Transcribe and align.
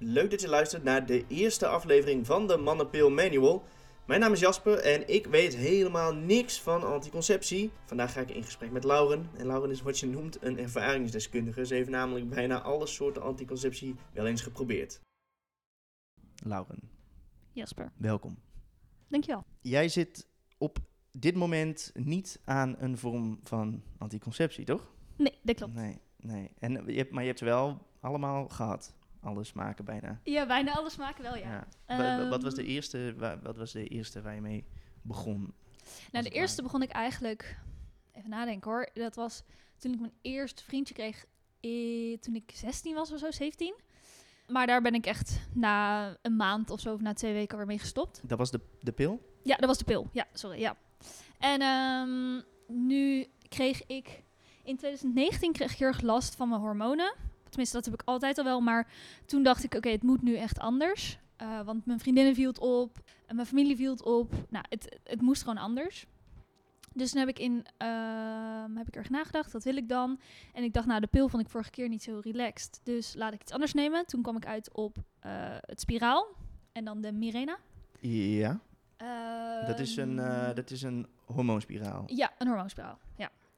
Leuk 0.00 0.30
dat 0.30 0.40
je 0.40 0.48
luistert 0.48 0.82
naar 0.82 1.06
de 1.06 1.24
eerste 1.28 1.66
aflevering 1.66 2.26
van 2.26 2.46
de 2.46 2.56
Mannenpil 2.56 3.10
Manual. 3.10 3.64
Mijn 4.06 4.20
naam 4.20 4.32
is 4.32 4.40
Jasper 4.40 4.78
en 4.78 5.08
ik 5.08 5.26
weet 5.26 5.56
helemaal 5.56 6.14
niks 6.14 6.60
van 6.60 6.82
anticonceptie. 6.82 7.70
Vandaag 7.84 8.12
ga 8.12 8.20
ik 8.20 8.30
in 8.30 8.44
gesprek 8.44 8.70
met 8.70 8.84
Lauren. 8.84 9.30
En 9.36 9.46
Lauren 9.46 9.70
is 9.70 9.82
wat 9.82 9.98
je 9.98 10.06
noemt 10.06 10.42
een 10.42 10.58
ervaringsdeskundige. 10.58 11.66
Ze 11.66 11.74
heeft 11.74 11.88
namelijk 11.88 12.28
bijna 12.28 12.62
alle 12.62 12.86
soorten 12.86 13.22
anticonceptie 13.22 13.94
wel 14.12 14.26
eens 14.26 14.42
geprobeerd. 14.42 15.00
Lauren, 16.44 16.90
Jasper, 17.52 17.92
welkom. 17.96 18.38
dankjewel. 19.08 19.44
Jij 19.60 19.88
zit 19.88 20.28
op 20.58 20.78
dit 21.10 21.34
moment 21.34 21.90
niet 21.94 22.40
aan 22.44 22.76
een 22.78 22.98
vorm 22.98 23.40
van 23.42 23.82
anticonceptie, 23.98 24.64
toch? 24.64 24.92
Nee, 25.16 25.38
dat 25.42 25.56
klopt. 25.56 25.74
Nee, 25.74 26.00
nee. 26.16 26.50
En, 26.58 26.82
je 26.86 26.96
hebt, 26.96 27.10
maar 27.10 27.22
je 27.22 27.26
hebt 27.26 27.38
ze 27.38 27.44
wel 27.44 27.86
allemaal 28.00 28.48
gehad. 28.48 28.96
Alle 29.20 29.44
smaken 29.44 29.84
bijna. 29.84 30.20
Ja, 30.22 30.46
bijna 30.46 30.72
alle 30.72 30.90
smaken 30.90 31.22
wel, 31.22 31.36
ja. 31.36 31.66
Wa- 31.86 31.96
wa- 31.96 32.28
wat, 32.28 32.42
was 32.42 32.54
de 32.54 32.62
Ehm, 32.62 32.70
eerste, 32.70 33.14
wa- 33.16 33.38
wat 33.42 33.56
was 33.56 33.72
de 33.72 33.86
eerste 33.88 34.22
waar 34.22 34.34
je 34.34 34.40
mee 34.40 34.64
begon? 35.02 35.52
Nou, 36.12 36.24
de 36.24 36.30
eerste 36.30 36.62
begon 36.62 36.82
ik 36.82 36.90
eigenlijk... 36.90 37.58
Even 38.12 38.30
nadenken 38.30 38.70
hoor. 38.70 38.88
Dat 38.94 39.14
was 39.16 39.42
toen 39.76 39.92
ik 39.92 40.00
mijn 40.00 40.12
eerste 40.22 40.64
vriendje 40.64 40.94
kreeg... 40.94 41.24
eh, 41.60 42.18
toen 42.18 42.34
ik 42.34 42.50
16 42.54 42.94
was 42.94 43.12
of 43.12 43.18
zo, 43.18 43.30
17. 43.30 43.74
Maar 44.48 44.66
daar 44.66 44.82
ben 44.82 44.94
ik 44.94 45.06
echt 45.06 45.40
na 45.52 46.08
een 46.22 46.36
maand 46.36 46.70
of 46.70 46.80
zo, 46.80 46.92
of 46.94 47.00
na 47.00 47.12
twee 47.12 47.32
weken 47.32 47.56
weer 47.56 47.66
mee 47.66 47.78
gestopt. 47.78 48.20
Dat 48.24 48.38
was 48.38 48.50
de, 48.50 48.60
de 48.80 48.92
pil? 48.92 49.22
Ja, 49.42 49.56
dat 49.56 49.68
was 49.68 49.78
de 49.78 49.84
pil. 49.84 50.08
Ja, 50.12 50.26
sorry, 50.32 50.60
ja. 50.60 50.76
En 51.38 51.60
ehm, 51.60 52.42
nu 52.86 53.26
kreeg 53.48 53.86
ik... 53.86 54.22
In 54.64 54.76
2019 54.76 55.52
kreeg 55.52 55.72
ik 55.72 55.78
heel 55.78 55.86
erg 55.88 56.00
last 56.00 56.34
van 56.34 56.48
mijn 56.48 56.60
hormonen. 56.60 57.14
Tenminste, 57.48 57.76
dat 57.76 57.84
heb 57.84 57.94
ik 57.94 58.02
altijd 58.04 58.38
al 58.38 58.44
wel. 58.44 58.60
Maar 58.60 58.92
toen 59.26 59.42
dacht 59.42 59.64
ik, 59.64 59.74
oké, 59.74 59.88
het 59.88 60.02
moet 60.02 60.22
nu 60.22 60.36
echt 60.36 60.58
anders. 60.58 61.18
Eh, 61.36 61.60
want 61.60 61.86
mijn 61.86 61.98
vriendinnen 62.00 62.34
viel 62.34 62.48
het 62.48 62.58
op. 62.58 62.98
En 63.26 63.34
mijn 63.34 63.46
familie 63.48 63.76
viel 63.76 63.90
het 63.90 64.02
op. 64.02 64.32
Nou, 64.48 64.64
het, 64.68 64.98
het 65.04 65.20
moest 65.20 65.40
gewoon 65.42 65.58
anders. 65.58 66.06
Dus 66.94 67.10
toen 67.10 67.20
heb 67.20 67.28
ik, 67.28 67.38
in, 67.38 67.66
ehm, 67.76 68.76
heb 68.76 68.86
ik 68.88 68.96
erg 68.96 69.10
nagedacht, 69.10 69.52
wat 69.52 69.64
wil 69.64 69.76
ik 69.76 69.88
dan? 69.88 70.20
En 70.52 70.62
ik 70.64 70.72
dacht, 70.72 70.86
nou, 70.86 71.00
de 71.00 71.06
pil 71.06 71.28
vond 71.28 71.42
ik 71.42 71.48
vorige 71.48 71.70
keer 71.70 71.88
niet 71.88 72.02
zo 72.02 72.20
relaxed. 72.22 72.80
Dus 72.82 73.14
laat 73.14 73.32
ik 73.32 73.40
iets 73.40 73.52
anders 73.52 73.72
nemen. 73.74 74.06
Toen 74.06 74.22
kwam 74.22 74.36
ik 74.36 74.46
uit 74.46 74.72
op 74.72 74.96
eh, 75.20 75.32
het 75.60 75.80
spiraal. 75.80 76.26
En 76.72 76.84
dan 76.84 77.00
de 77.00 77.12
Mirena. 77.12 77.58
Ja. 78.00 78.60
Dat 79.66 79.78
is 79.78 79.96
een, 79.96 80.18
eh, 80.18 80.46
Ehm, 80.46 80.54
dat 80.54 80.70
is 80.70 80.82
een 80.82 81.06
hormoonspiraal. 81.24 82.02
ja, 82.06 82.32
een 82.38 82.46
hormoonspiraal. 82.48 82.98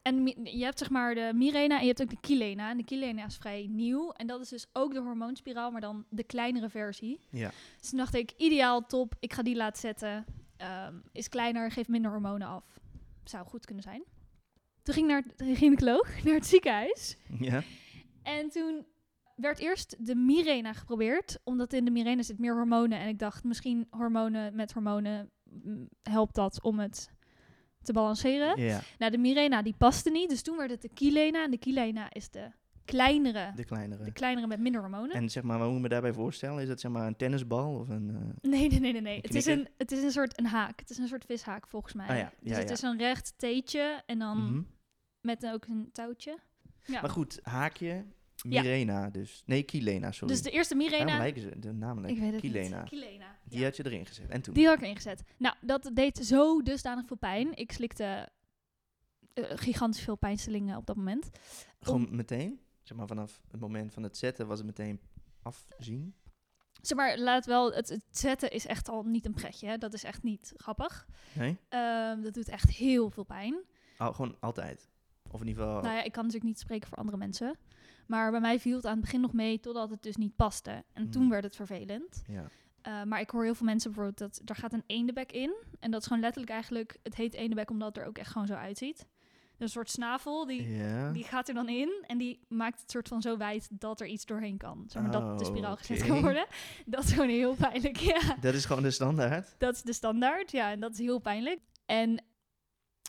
En 0.03 0.27
je 0.45 0.65
hebt 0.65 0.79
zeg 0.79 0.91
maar 0.91 1.15
de 1.15 1.31
Mirena 1.35 1.75
en 1.75 1.81
je 1.81 1.87
hebt 1.87 2.03
ook 2.03 2.11
de 2.11 2.21
Kilena. 2.21 2.71
En 2.71 2.77
de 2.77 2.85
Kilena 2.85 3.27
is 3.27 3.37
vrij 3.37 3.67
nieuw. 3.71 4.11
En 4.11 4.27
dat 4.27 4.41
is 4.41 4.49
dus 4.49 4.67
ook 4.73 4.93
de 4.93 5.01
hormoonspiraal, 5.01 5.71
maar 5.71 5.81
dan 5.81 6.05
de 6.09 6.25
kleinere 6.25 6.69
versie. 6.69 7.21
Ja. 7.31 7.51
Dus 7.79 7.89
toen 7.89 7.99
dacht 7.99 8.15
ik, 8.15 8.33
ideaal, 8.37 8.87
top. 8.87 9.15
Ik 9.19 9.33
ga 9.33 9.43
die 9.43 9.57
laten 9.57 9.81
zetten. 9.81 10.25
Ehm, 10.57 10.95
is 11.13 11.29
kleiner, 11.29 11.71
geeft 11.71 11.89
minder 11.89 12.11
hormonen 12.11 12.49
af. 12.49 12.79
Zou 13.25 13.47
goed 13.47 13.65
kunnen 13.65 13.85
zijn. 13.85 14.03
Toen 14.83 14.95
ging 14.95 15.07
ik 15.07 15.13
naar 15.13 15.49
de 15.49 15.57
gynaecoloog, 15.57 16.09
naar 16.25 16.35
het 16.35 16.47
ziekenhuis. 16.47 17.17
Ja. 17.39 17.63
En 18.23 18.49
toen 18.49 18.87
werd 19.37 19.59
eerst 19.59 19.97
de 20.07 20.15
Mirena 20.15 20.73
geprobeerd. 20.73 21.39
Omdat 21.45 21.73
in 21.73 21.85
de 21.85 21.91
Mirena 21.91 22.23
zit 22.23 22.39
meer 22.39 22.55
hormonen. 22.55 22.99
En 22.99 23.09
ik 23.09 23.19
dacht, 23.19 23.45
misschien 23.45 23.87
hormonen 23.91 24.55
met 24.55 24.73
hormonen 24.73 25.31
mm, 25.45 25.89
helpt 26.03 26.35
dat 26.35 26.63
om 26.63 26.79
het 26.79 27.11
te 27.93 27.99
balanceren. 27.99 28.61
ja. 28.61 28.81
Nou, 28.99 29.13
de 29.13 29.19
Mirena 29.19 29.63
die 29.63 29.75
paste 29.79 30.11
niet. 30.11 30.29
Dus 30.29 30.43
toen 30.43 30.57
werd 30.57 30.71
het 30.71 30.83
de 30.83 30.89
Kilena. 30.89 31.45
En 31.45 31.51
de 31.51 31.59
Kilena 31.59 32.13
is 32.13 32.31
de 32.31 32.51
kleinere. 32.85 33.53
De 33.57 33.65
kleinere. 33.65 34.05
De 34.05 34.13
kleinere 34.13 34.47
met 34.47 34.61
minder 34.61 34.81
hormonen. 34.81 35.17
En 35.17 35.29
zeg 35.29 35.43
maar, 35.43 35.59
wat 35.59 35.67
moet 35.67 35.77
ik 35.77 35.83
me 35.83 35.89
daarbij 35.89 36.13
voorstellen? 36.13 36.63
Is 36.63 36.69
dat 36.69 36.81
zeg 36.81 36.91
maar 36.91 37.07
een 37.07 37.17
tennisbal 37.17 37.75
of 37.75 37.89
een... 37.89 38.11
eh, 38.11 38.51
Nee, 38.51 38.69
nee, 38.69 38.81
nee, 38.81 38.93
nee. 38.93 39.01
nee. 39.01 39.19
Het, 39.23 39.35
is 39.35 39.47
een, 39.47 39.69
het 39.77 39.93
is 39.93 40.03
een 40.03 40.11
soort 40.11 40.39
een 40.39 40.47
haak. 40.47 40.81
Het 40.81 40.91
is 40.91 40.99
een 40.99 41.09
soort 41.09 41.25
vishaak 41.25 41.67
volgens 41.67 41.93
mij. 41.93 42.09
Ah 42.09 42.17
ja, 42.17 42.33
dus 42.41 42.53
ja, 42.53 42.59
het 42.59 42.71
is 42.71 42.83
een 42.83 42.99
recht 42.99 43.35
teetje 43.37 44.03
en 44.07 44.19
dan 44.19 44.39
mhm. 44.39 44.63
met 45.21 45.47
ook 45.47 45.67
een 45.67 45.89
touwtje. 45.93 46.39
Ja. 46.85 47.01
Maar 47.01 47.11
goed, 47.11 47.39
haakje, 47.43 48.05
Mirena 48.45 49.11
dus. 49.11 49.43
Nee, 49.47 49.63
Kilena, 49.63 50.13
sorry. 50.13 50.35
Dus 50.35 50.43
de 50.43 50.51
eerste 50.51 50.75
Mirena. 50.75 51.19
lijken 51.19 51.43
ze 51.43 51.59
de 51.59 51.73
namen 51.73 52.05
Ik 52.05 52.19
weet 52.19 52.33
het 52.33 52.41
Kilena. 52.41 52.81
niet. 52.81 52.89
Kilena. 52.89 53.39
Die 53.45 53.59
ja. 53.59 53.65
had 53.65 53.77
je 53.77 53.85
erin 53.85 54.07
gezet. 54.07 54.29
En 54.29 54.43
toen? 54.43 54.55
Die 54.55 54.67
had 54.67 54.77
ik 54.77 54.83
erin 54.83 54.97
gezet. 54.97 55.23
Nou, 55.37 55.55
dat 55.61 55.91
deed 55.95 56.19
zo 56.19 56.63
dusdanig 56.63 57.07
veel 57.07 57.17
pijn. 57.17 57.57
Ik 57.57 57.73
slikte 57.73 58.29
eh, 59.33 59.45
gigantisch 59.49 60.03
veel 60.03 60.17
pijnstillingen 60.17 60.77
op 60.77 60.87
dat 60.87 60.97
moment. 60.97 61.31
Gewoon 61.81 62.17
meteen? 62.17 62.61
Zeg 62.83 62.97
maar, 62.97 63.07
vanaf 63.07 63.41
het 63.51 63.61
moment 63.61 63.93
van 63.93 64.03
het 64.03 64.17
zetten 64.17 64.47
was 64.47 64.59
het 64.59 64.67
meteen 64.67 65.01
afzien? 65.43 66.15
Zeg 66.81 66.97
maar, 66.97 67.19
laat 67.19 67.47
wel, 67.47 67.73
het, 67.73 67.89
het 67.89 68.05
zetten 68.11 68.51
is 68.51 68.67
echt 68.67 68.89
al 68.89 69.03
niet 69.03 69.27
een 69.27 69.33
pretje. 69.35 69.67
Hè? 69.67 69.79
Dat 69.79 69.95
is 69.95 70.05
echt 70.05 70.23
niet 70.23 70.53
grappig. 70.57 71.07
Nee? 71.33 71.57
Ehm, 71.69 72.21
dat 72.21 72.35
doet 72.35 72.49
echt 72.49 72.71
heel 72.71 73.11
veel 73.11 73.25
pijn. 73.25 73.65
Oh, 73.99 74.15
gewoon 74.15 74.37
altijd? 74.41 74.89
Of 75.31 75.41
in 75.41 75.47
ieder 75.47 75.65
geval... 75.65 75.81
Nou 75.81 75.95
ja, 75.95 76.03
ik 76.03 76.13
kan 76.13 76.25
natuurlijk 76.25 76.51
niet 76.51 76.61
spreken 76.61 76.89
voor 76.89 76.99
andere 76.99 77.17
mensen. 77.17 77.57
Maar 78.07 78.31
bij 78.31 78.41
mij 78.41 78.61
viel 78.61 78.77
het 78.77 78.87
aan 78.87 78.93
het 78.93 79.01
begin 79.01 79.21
nog 79.21 79.33
mee 79.33 79.61
totdat 79.61 79.91
het 79.91 80.03
dus 80.03 80.17
niet 80.17 80.37
paste. 80.37 80.85
En 80.93 81.11
toen 81.11 81.29
werd 81.29 81.45
het 81.45 81.57
vervelend. 81.57 82.23
Ja. 82.27 82.45
Eh, 82.83 83.03
maar 83.03 83.21
ik 83.21 83.31
hoor 83.31 83.45
heel 83.45 83.55
veel 83.55 83.67
mensen 83.67 83.93
bijvoorbeeld 83.93 84.19
dat 84.19 84.49
er 84.49 84.55
gaat 84.55 84.73
een 84.73 84.85
eendebek 84.87 85.33
in. 85.33 85.55
En 85.81 85.91
dat 85.91 86.01
is 86.01 86.07
gewoon 86.07 86.23
letterlijk 86.23 86.53
eigenlijk, 86.53 86.99
het 87.03 87.15
heet 87.15 87.35
eendebek 87.35 87.71
omdat 87.71 87.89
het 87.89 87.97
er 87.97 88.09
ook 88.09 88.19
echt 88.19 88.31
gewoon 88.31 88.47
zo 88.47 88.55
uitziet. 88.55 89.07
Dus 89.57 89.69
een 89.69 89.75
soort 89.75 89.91
snavel, 89.91 90.47
die, 90.47 90.83
die 91.13 91.25
gaat 91.25 91.49
er 91.49 91.55
dan 91.55 91.69
in 91.69 92.05
en 92.07 92.19
die 92.19 92.41
maakt 92.49 92.81
het 92.81 92.91
soort 92.91 93.09
van 93.09 93.23
zo 93.23 93.37
wijd 93.37 93.69
dat 93.71 94.01
er 94.01 94.07
iets 94.07 94.27
doorheen 94.27 94.57
kan. 94.57 94.85
Zeg 94.87 95.03
maar 95.03 95.11
dat 95.11 95.39
de 95.39 95.45
Oh, 95.45 95.51
spiraal 95.51 95.77
gezet 95.77 96.07
kan 96.07 96.21
worden. 96.21 96.47
Dat 96.87 97.05
is 97.05 97.13
gewoon 97.13 97.29
heel 97.29 97.55
pijnlijk, 97.55 97.97
ja. 97.97 98.37
Dat 98.41 98.55
is 98.55 98.65
gewoon 98.65 98.83
de 98.83 98.91
standaard? 98.91 99.55
Dat 99.59 99.75
is 99.75 99.83
de 99.83 99.93
standaard, 99.93 100.51
ja, 100.51 100.71
en 100.71 100.81
dat 100.81 100.93
is 100.93 100.99
heel 100.99 101.19
pijnlijk. 101.19 101.61
En 101.87 102.23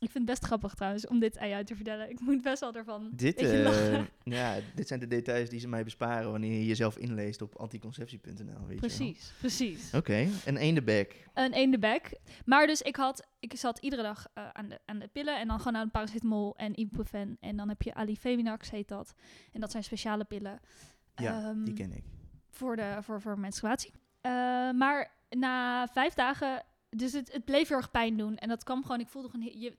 ik 0.01 0.11
vind 0.11 0.13
het 0.13 0.25
best 0.25 0.45
grappig 0.45 0.73
trouwens 0.73 1.07
om 1.07 1.19
dit 1.19 1.37
aan 1.37 1.49
jou 1.49 1.63
te 1.63 1.75
vertellen. 1.75 2.09
Ik 2.09 2.19
moet 2.19 2.41
best 2.41 2.59
wel 2.59 2.73
ervan 2.73 3.09
Dit, 3.13 3.37
eh, 3.37 4.03
ja, 4.23 4.57
dit 4.75 4.87
zijn 4.87 4.99
de 4.99 5.07
details 5.07 5.49
die 5.49 5.59
ze 5.59 5.67
mij 5.67 5.83
besparen 5.83 6.31
wanneer 6.31 6.51
je 6.51 6.65
jezelf 6.65 6.97
inleest 6.97 7.41
op 7.41 7.55
anticonceptie.nl. 7.55 8.65
weet 8.65 8.73
je. 8.73 8.75
Precies, 8.75 9.33
precies. 9.39 9.93
Oké, 9.93 10.27
een 10.45 10.57
eendebek. 10.57 11.29
Een 11.33 11.53
eendebek. 11.53 12.19
Maar 12.45 12.67
dus 12.67 12.81
ik 12.81 12.95
had, 12.95 13.27
ik 13.39 13.55
zat 13.55 13.77
iedere 13.77 14.01
dag 14.01 14.27
eh, 14.33 14.49
aan, 14.49 14.69
de, 14.69 14.79
aan 14.85 14.99
de 14.99 15.07
pillen 15.07 15.39
en 15.39 15.47
dan 15.47 15.57
gewoon 15.57 15.77
aan 15.77 15.91
paracetamol 15.91 16.55
en 16.55 16.79
ibuprofen. 16.79 17.37
En 17.39 17.57
dan 17.57 17.69
heb 17.69 17.81
je 17.81 17.93
alifeminax 17.93 18.69
heet 18.71 18.87
dat. 18.87 19.13
En 19.51 19.59
dat 19.59 19.71
zijn 19.71 19.83
speciale 19.83 20.23
pillen. 20.23 20.59
Ja, 21.15 21.41
ehm, 21.41 21.63
die 21.63 21.73
ken 21.73 21.91
ik. 21.93 22.03
Voor, 22.49 22.75
de, 22.75 22.97
voor, 23.01 23.21
voor 23.21 23.39
menstruatie. 23.39 23.91
Eh, 24.21 24.31
maar 24.71 25.11
na 25.29 25.87
vijf 25.87 26.13
dagen, 26.13 26.63
dus 26.95 27.13
het, 27.13 27.31
het 27.31 27.45
bleef 27.45 27.67
heel 27.67 27.77
erg 27.77 27.91
pijn 27.91 28.17
doen. 28.17 28.37
En 28.37 28.49
dat 28.49 28.63
kwam 28.63 28.81
gewoon, 28.81 28.99
ik 28.99 29.09
voelde 29.09 29.29
gewoon, 29.29 29.59
je, 29.59 29.77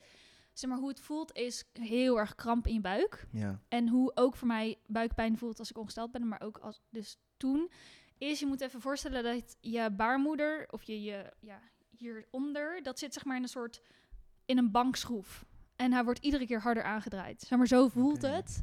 zeg 0.52 0.70
maar 0.70 0.78
hoe 0.78 0.88
het 0.88 1.00
voelt 1.00 1.36
is 1.36 1.64
heel 1.72 2.18
erg 2.18 2.34
kramp 2.34 2.66
in 2.66 2.74
je 2.74 2.80
buik. 2.80 3.26
Ja. 3.30 3.60
En 3.68 3.88
hoe 3.88 4.12
ook 4.14 4.36
voor 4.36 4.48
mij 4.48 4.78
buikpijn 4.86 5.38
voelt 5.38 5.58
als 5.58 5.70
ik 5.70 5.78
ongesteld 5.78 6.12
ben, 6.12 6.28
maar 6.28 6.40
ook 6.40 6.58
als 6.58 6.80
dus 6.90 7.18
toen 7.36 7.70
is 8.18 8.40
je 8.40 8.46
moet 8.46 8.60
even 8.60 8.80
voorstellen 8.80 9.22
dat 9.22 9.56
je 9.60 9.90
baarmoeder 9.90 10.66
of 10.70 10.82
je, 10.82 11.02
je 11.02 11.32
ja, 11.40 11.60
hieronder, 11.90 12.82
dat 12.82 12.98
zit 12.98 13.14
zeg 13.14 13.24
maar 13.24 13.36
in 13.36 13.42
een 13.42 13.48
soort 13.48 13.82
in 14.44 14.58
een 14.58 14.70
bankschroef. 14.70 15.44
En 15.76 15.92
hij 15.92 16.04
wordt 16.04 16.24
iedere 16.24 16.46
keer 16.46 16.60
harder 16.60 16.82
aangedraaid. 16.82 17.40
Zeg 17.40 17.58
maar 17.58 17.66
zo 17.66 17.88
voelt 17.88 18.22
het. 18.22 18.62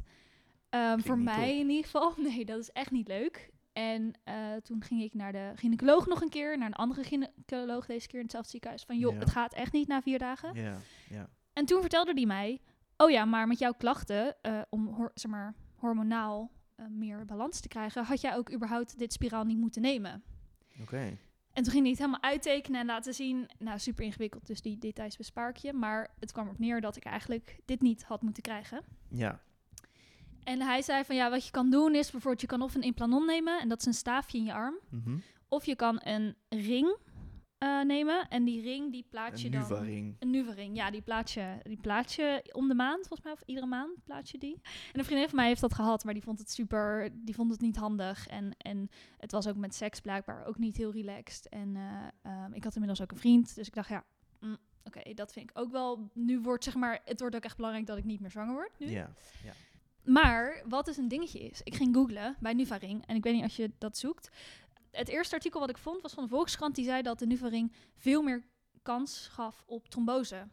Ehm, 0.68 0.98
voor 0.98 1.18
mij 1.18 1.34
top. 1.34 1.60
in 1.60 1.70
ieder 1.70 1.84
geval. 1.84 2.14
Nee, 2.28 2.44
dat 2.44 2.58
is 2.58 2.70
echt 2.70 2.90
niet 2.90 3.08
leuk. 3.08 3.49
En 3.72 4.12
eh, 4.24 4.34
toen 4.62 4.82
ging 4.82 5.02
ik 5.02 5.14
naar 5.14 5.32
de 5.32 5.52
gynaecoloog 5.54 6.06
nog 6.06 6.20
een 6.20 6.28
keer, 6.28 6.58
naar 6.58 6.66
een 6.66 6.74
andere 6.74 7.02
gynaecoloog 7.04 7.86
deze 7.86 8.06
keer 8.06 8.16
in 8.18 8.22
hetzelfde 8.24 8.50
ziekenhuis. 8.50 8.82
Van 8.82 8.98
joh, 8.98 9.12
Ja. 9.14 9.18
het 9.18 9.30
gaat 9.30 9.54
echt 9.54 9.72
niet 9.72 9.88
na 9.88 10.02
vier 10.02 10.18
dagen. 10.18 10.54
Ja, 10.54 10.76
ja. 11.08 11.28
En 11.52 11.64
toen 11.64 11.80
vertelde 11.80 12.12
hij 12.12 12.26
mij, 12.26 12.60
oh 12.96 13.10
ja, 13.10 13.24
maar 13.24 13.46
met 13.46 13.58
jouw 13.58 13.72
klachten, 13.72 14.36
eh, 14.42 14.60
om 14.70 15.10
zeg 15.14 15.30
maar, 15.30 15.54
hormonaal 15.74 16.50
eh, 16.76 16.86
meer 16.86 17.24
balans 17.24 17.60
te 17.60 17.68
krijgen, 17.68 18.04
had 18.04 18.20
jij 18.20 18.36
ook 18.36 18.52
überhaupt 18.52 18.98
dit 18.98 19.12
spiraal 19.12 19.44
niet 19.44 19.58
moeten 19.58 19.82
nemen. 19.82 20.22
Oké. 20.80 21.16
En 21.52 21.62
toen 21.62 21.72
ging 21.72 21.82
hij 21.82 21.90
het 21.90 21.98
helemaal 21.98 22.22
uittekenen 22.22 22.80
en 22.80 22.86
laten 22.86 23.14
zien. 23.14 23.48
Nou, 23.58 23.78
super 23.78 24.04
ingewikkeld, 24.04 24.46
dus 24.46 24.60
die 24.62 24.78
details 24.78 25.16
bespaar 25.16 25.48
ik 25.48 25.56
je. 25.56 25.72
Maar 25.72 26.14
het 26.18 26.32
kwam 26.32 26.44
erop 26.46 26.58
neer 26.58 26.80
dat 26.80 26.96
ik 26.96 27.04
eigenlijk 27.04 27.60
dit 27.64 27.80
niet 27.80 28.02
had 28.04 28.22
moeten 28.22 28.42
krijgen. 28.42 28.82
Ja. 29.08 29.40
En 30.44 30.60
hij 30.60 30.82
zei 30.82 31.04
van, 31.04 31.16
ja, 31.16 31.30
wat 31.30 31.44
je 31.44 31.50
kan 31.50 31.70
doen 31.70 31.94
is 31.94 32.10
bijvoorbeeld, 32.10 32.40
je 32.40 32.46
kan 32.46 32.62
of 32.62 32.74
een 32.74 32.82
implanon 32.82 33.26
nemen, 33.26 33.60
en 33.60 33.68
dat 33.68 33.80
is 33.80 33.86
een 33.86 33.94
staafje 33.94 34.38
in 34.38 34.44
je 34.44 34.52
arm. 34.52 34.78
Mhm. 34.90 35.18
Of 35.48 35.64
je 35.64 35.76
kan 35.76 36.00
een 36.04 36.36
ring 36.48 36.96
eh, 37.58 37.80
nemen, 37.80 38.28
en 38.28 38.44
die 38.44 38.62
ring, 38.62 38.92
die 38.92 39.06
plaats 39.10 39.42
je 39.42 39.50
dan... 39.50 39.60
Nuva-ring. 39.60 40.16
Een 40.18 40.30
Nuva-ring, 40.30 40.76
ja, 40.76 40.90
die 40.90 41.02
plaats, 41.02 41.34
je, 41.34 41.58
die 41.62 41.80
plaats 41.80 42.16
je 42.16 42.48
om 42.52 42.68
de 42.68 42.74
maand, 42.74 42.98
volgens 43.06 43.22
mij, 43.22 43.32
of 43.32 43.42
iedere 43.46 43.66
maand 43.66 44.04
plaats 44.04 44.30
je 44.30 44.38
die. 44.38 44.60
En 44.92 44.98
een 44.98 45.04
vriendin 45.04 45.28
van 45.28 45.36
mij 45.36 45.46
heeft 45.46 45.60
dat 45.60 45.74
gehad, 45.74 46.04
maar 46.04 46.14
die 46.14 46.22
vond 46.22 46.38
het 46.38 46.50
super, 46.50 47.10
die 47.12 47.34
vond 47.34 47.50
het 47.50 47.60
niet 47.60 47.76
handig. 47.76 48.26
En, 48.26 48.56
en 48.56 48.88
het 49.16 49.32
was 49.32 49.48
ook 49.48 49.56
met 49.56 49.74
seks 49.74 50.00
blijkbaar 50.00 50.44
ook 50.44 50.58
niet 50.58 50.76
heel 50.76 50.92
relaxed. 50.92 51.48
En 51.48 51.76
eh, 51.76 52.06
ehm, 52.22 52.52
ik 52.52 52.64
had 52.64 52.74
inmiddels 52.74 53.02
ook 53.02 53.10
een 53.10 53.18
vriend, 53.18 53.54
dus 53.54 53.66
ik 53.66 53.74
dacht, 53.74 53.88
ja, 53.88 54.04
mm, 54.40 54.56
oké, 54.84 55.14
dat 55.14 55.32
vind 55.32 55.50
ik 55.50 55.58
ook 55.58 55.70
wel. 55.70 56.10
Nu 56.14 56.40
wordt, 56.40 56.64
zeg 56.64 56.74
maar, 56.74 57.00
het 57.04 57.20
wordt 57.20 57.36
ook 57.36 57.44
echt 57.44 57.56
belangrijk 57.56 57.86
dat 57.86 57.98
ik 57.98 58.04
niet 58.04 58.20
meer 58.20 58.30
zwanger 58.30 58.54
word 58.54 58.72
nu. 58.78 58.86
Ja. 58.86 59.10
Maar 60.04 60.62
wat 60.68 60.84
dus 60.84 60.96
een 60.96 61.08
dingetje 61.08 61.40
is, 61.40 61.60
ik 61.64 61.74
ging 61.74 61.94
googlen 61.94 62.36
bij 62.40 62.52
Nuvaring 62.52 63.06
en 63.06 63.16
ik 63.16 63.22
weet 63.22 63.34
niet 63.34 63.42
als 63.42 63.56
je 63.56 63.72
dat 63.78 63.98
zoekt. 63.98 64.30
het 64.90 65.08
eerste 65.08 65.34
artikel 65.34 65.60
wat 65.60 65.70
ik 65.70 65.78
vond 65.78 66.02
was 66.02 66.12
van 66.12 66.22
de 66.22 66.28
Volkskrant. 66.28 66.74
Die 66.74 66.84
zei 66.84 67.02
dat 67.02 67.18
de 67.18 67.26
Nuvaring 67.26 67.72
veel 67.96 68.22
meer 68.22 68.44
kans 68.82 69.28
gaf 69.28 69.62
op 69.66 69.88
trombose. 69.88 70.48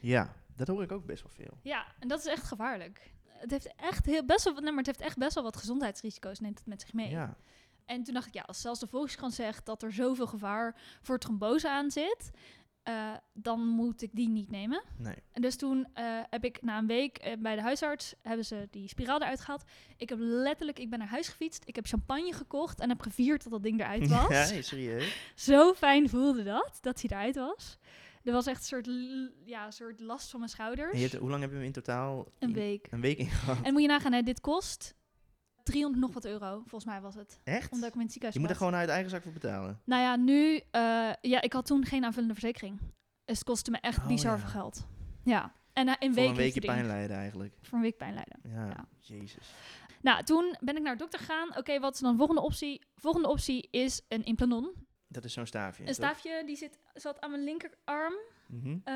Ja, 0.00 0.36
dat 0.56 0.68
hoor 0.68 0.82
ik 0.82 0.92
ook 0.92 1.06
best 1.06 1.22
wel 1.22 1.32
veel. 1.32 1.58
Ja, 1.62 1.86
en 1.98 2.08
dat 2.08 2.18
is 2.18 2.26
echt 2.26 2.44
gevaarlijk. 2.44 3.14
Het 3.24 3.50
heeft 3.50 3.72
echt 3.76 4.06
heel, 4.06 4.24
best 4.24 4.44
wel, 4.44 4.54
nee, 4.54 4.62
maar 4.62 4.76
het 4.76 4.86
heeft 4.86 5.00
echt 5.00 5.18
best 5.18 5.34
wel 5.34 5.44
wat 5.44 5.56
gezondheidsrisico's, 5.56 6.40
neemt 6.40 6.58
het 6.58 6.66
met 6.66 6.80
zich 6.80 6.92
mee. 6.92 7.10
Ja. 7.10 7.36
En 7.84 8.02
toen 8.02 8.14
dacht 8.14 8.26
ik, 8.26 8.34
ja, 8.34 8.42
als 8.42 8.60
zelfs 8.60 8.80
de 8.80 8.86
Volkskrant 8.86 9.34
zegt 9.34 9.66
dat 9.66 9.82
er 9.82 9.92
zoveel 9.92 10.26
gevaar 10.26 10.80
voor 11.02 11.18
trombose 11.18 11.70
aan 11.70 11.90
zit, 11.90 12.30
eh, 12.82 13.12
dan 13.32 13.60
moet 13.66 14.02
ik 14.02 14.10
die 14.12 14.28
niet 14.28 14.50
nemen. 14.50 14.82
Nee. 14.96 15.14
En 15.32 15.42
dus 15.42 15.56
toen 15.56 15.88
eh, 15.94 16.04
heb 16.30 16.44
ik 16.44 16.62
na 16.62 16.78
een 16.78 16.86
week 16.86 17.18
eh, 17.18 17.32
bij 17.38 17.54
de 17.56 17.62
huisarts, 17.62 18.14
hebben 18.22 18.44
ze 18.44 18.68
die 18.70 18.88
spiraal 18.88 19.20
eruit 19.20 19.40
gehaald. 19.40 19.64
Ik 19.96 20.08
heb 20.08 20.18
letterlijk, 20.20 20.78
ik 20.78 20.90
ben 20.90 20.98
naar 20.98 21.08
huis 21.08 21.28
gefietst, 21.28 21.62
ik 21.66 21.74
heb 21.76 21.86
champagne 21.86 22.32
gekocht 22.32 22.80
en 22.80 22.88
heb 22.88 23.00
gevierd 23.02 23.42
dat 23.42 23.52
dat 23.52 23.62
ding 23.62 23.80
eruit 23.80 24.08
was. 24.20 24.28
Ja, 24.28 24.62
serieus. 24.62 25.32
Zo 25.34 25.74
fijn 25.74 26.08
voelde 26.08 26.42
dat, 26.42 26.78
dat 26.80 27.00
hij 27.02 27.10
eruit 27.18 27.36
was. 27.36 27.78
Er 28.24 28.32
was 28.32 28.46
echt 28.46 28.58
een 28.58 28.64
soort, 28.84 28.86
ja, 29.44 29.66
een 29.66 29.72
soort 29.72 30.00
last 30.00 30.30
van 30.30 30.38
mijn 30.38 30.50
schouders. 30.52 30.92
En 30.92 30.98
je 31.00 31.06
hebt, 31.08 31.20
hoe 31.20 31.30
lang 31.30 31.40
heb 31.42 31.50
je 31.50 31.56
hem 31.56 31.64
in 31.64 31.72
totaal? 31.72 32.26
Een 32.38 32.48
in- 32.48 32.54
week. 32.54 32.86
Een 32.90 33.00
week 33.00 33.18
ingehad. 33.24 33.56
En 33.62 33.72
moet 33.72 33.82
je 33.82 33.88
nagaan, 33.88 34.12
hè, 34.12 34.22
dit 34.22 34.40
kost 34.40 34.94
300 35.64 36.02
nog 36.04 36.12
wat 36.14 36.24
euro, 36.24 36.58
volgens 36.58 36.84
mij 36.84 37.00
was 37.00 37.14
het. 37.14 37.40
Echt? 37.44 37.72
Omdat 37.72 37.88
ik 37.88 37.94
in 37.94 38.00
het 38.00 38.10
ziekenhuis 38.12 38.34
Je 38.34 38.40
moet 38.40 38.50
er 38.50 38.56
gewoon 38.56 38.74
uit 38.74 38.88
eigen 38.88 39.10
zak 39.10 39.22
voor 39.22 39.32
betalen. 39.32 39.80
Nou 39.84 40.02
ja, 40.02 40.16
nu... 40.16 40.60
eh, 40.70 41.10
ja, 41.20 41.40
ik 41.40 41.52
had 41.52 41.66
toen 41.66 41.84
geen 41.84 42.04
aanvullende 42.04 42.34
verzekering. 42.34 42.78
Dus 43.24 43.38
het 43.38 43.44
kostte 43.44 43.70
me 43.70 43.78
echt 43.80 43.98
Oh, 43.98 44.06
bizar 44.06 44.32
ja. 44.32 44.38
veel 44.38 44.48
geld. 44.48 44.86
Ja. 45.24 45.52
En 45.72 45.84
na 45.86 45.96
een 45.98 46.12
voor 46.12 46.20
week 46.20 46.28
een 46.30 46.36
weekje 46.36 46.52
het 46.54 46.62
ding- 46.62 46.74
pijn 46.74 46.86
lijden 46.86 47.16
eigenlijk. 47.16 47.54
Voor 47.62 47.78
een 47.78 47.84
week 47.84 47.96
pijn 47.96 48.14
lijden. 48.14 48.40
Ja, 48.42 48.66
Ja. 48.66 48.84
jezus. 49.00 49.50
Nou, 50.02 50.22
toen 50.24 50.56
ben 50.60 50.76
ik 50.76 50.82
naar 50.82 50.92
de 50.92 50.98
dokter 50.98 51.18
gegaan. 51.18 51.56
Oké, 51.56 51.80
wat 51.80 51.94
is 51.94 52.00
dan 52.00 52.10
de 52.10 52.16
volgende 52.18 52.40
optie? 52.42 52.80
Volgende 52.94 53.28
optie 53.28 53.68
is 53.70 54.00
een 54.08 54.24
implanon. 54.24 54.72
Dat 55.08 55.24
is 55.24 55.32
zo'n 55.32 55.46
staafje. 55.46 55.80
Een 55.80 55.86
toch? 55.86 55.96
staafje 55.96 56.42
die 56.46 56.56
zit, 56.56 56.78
zat 56.94 57.20
aan 57.20 57.30
mijn 57.30 57.44
linkerarm 57.44 58.14
Mhm. 58.48 58.78
eh, 58.84 58.94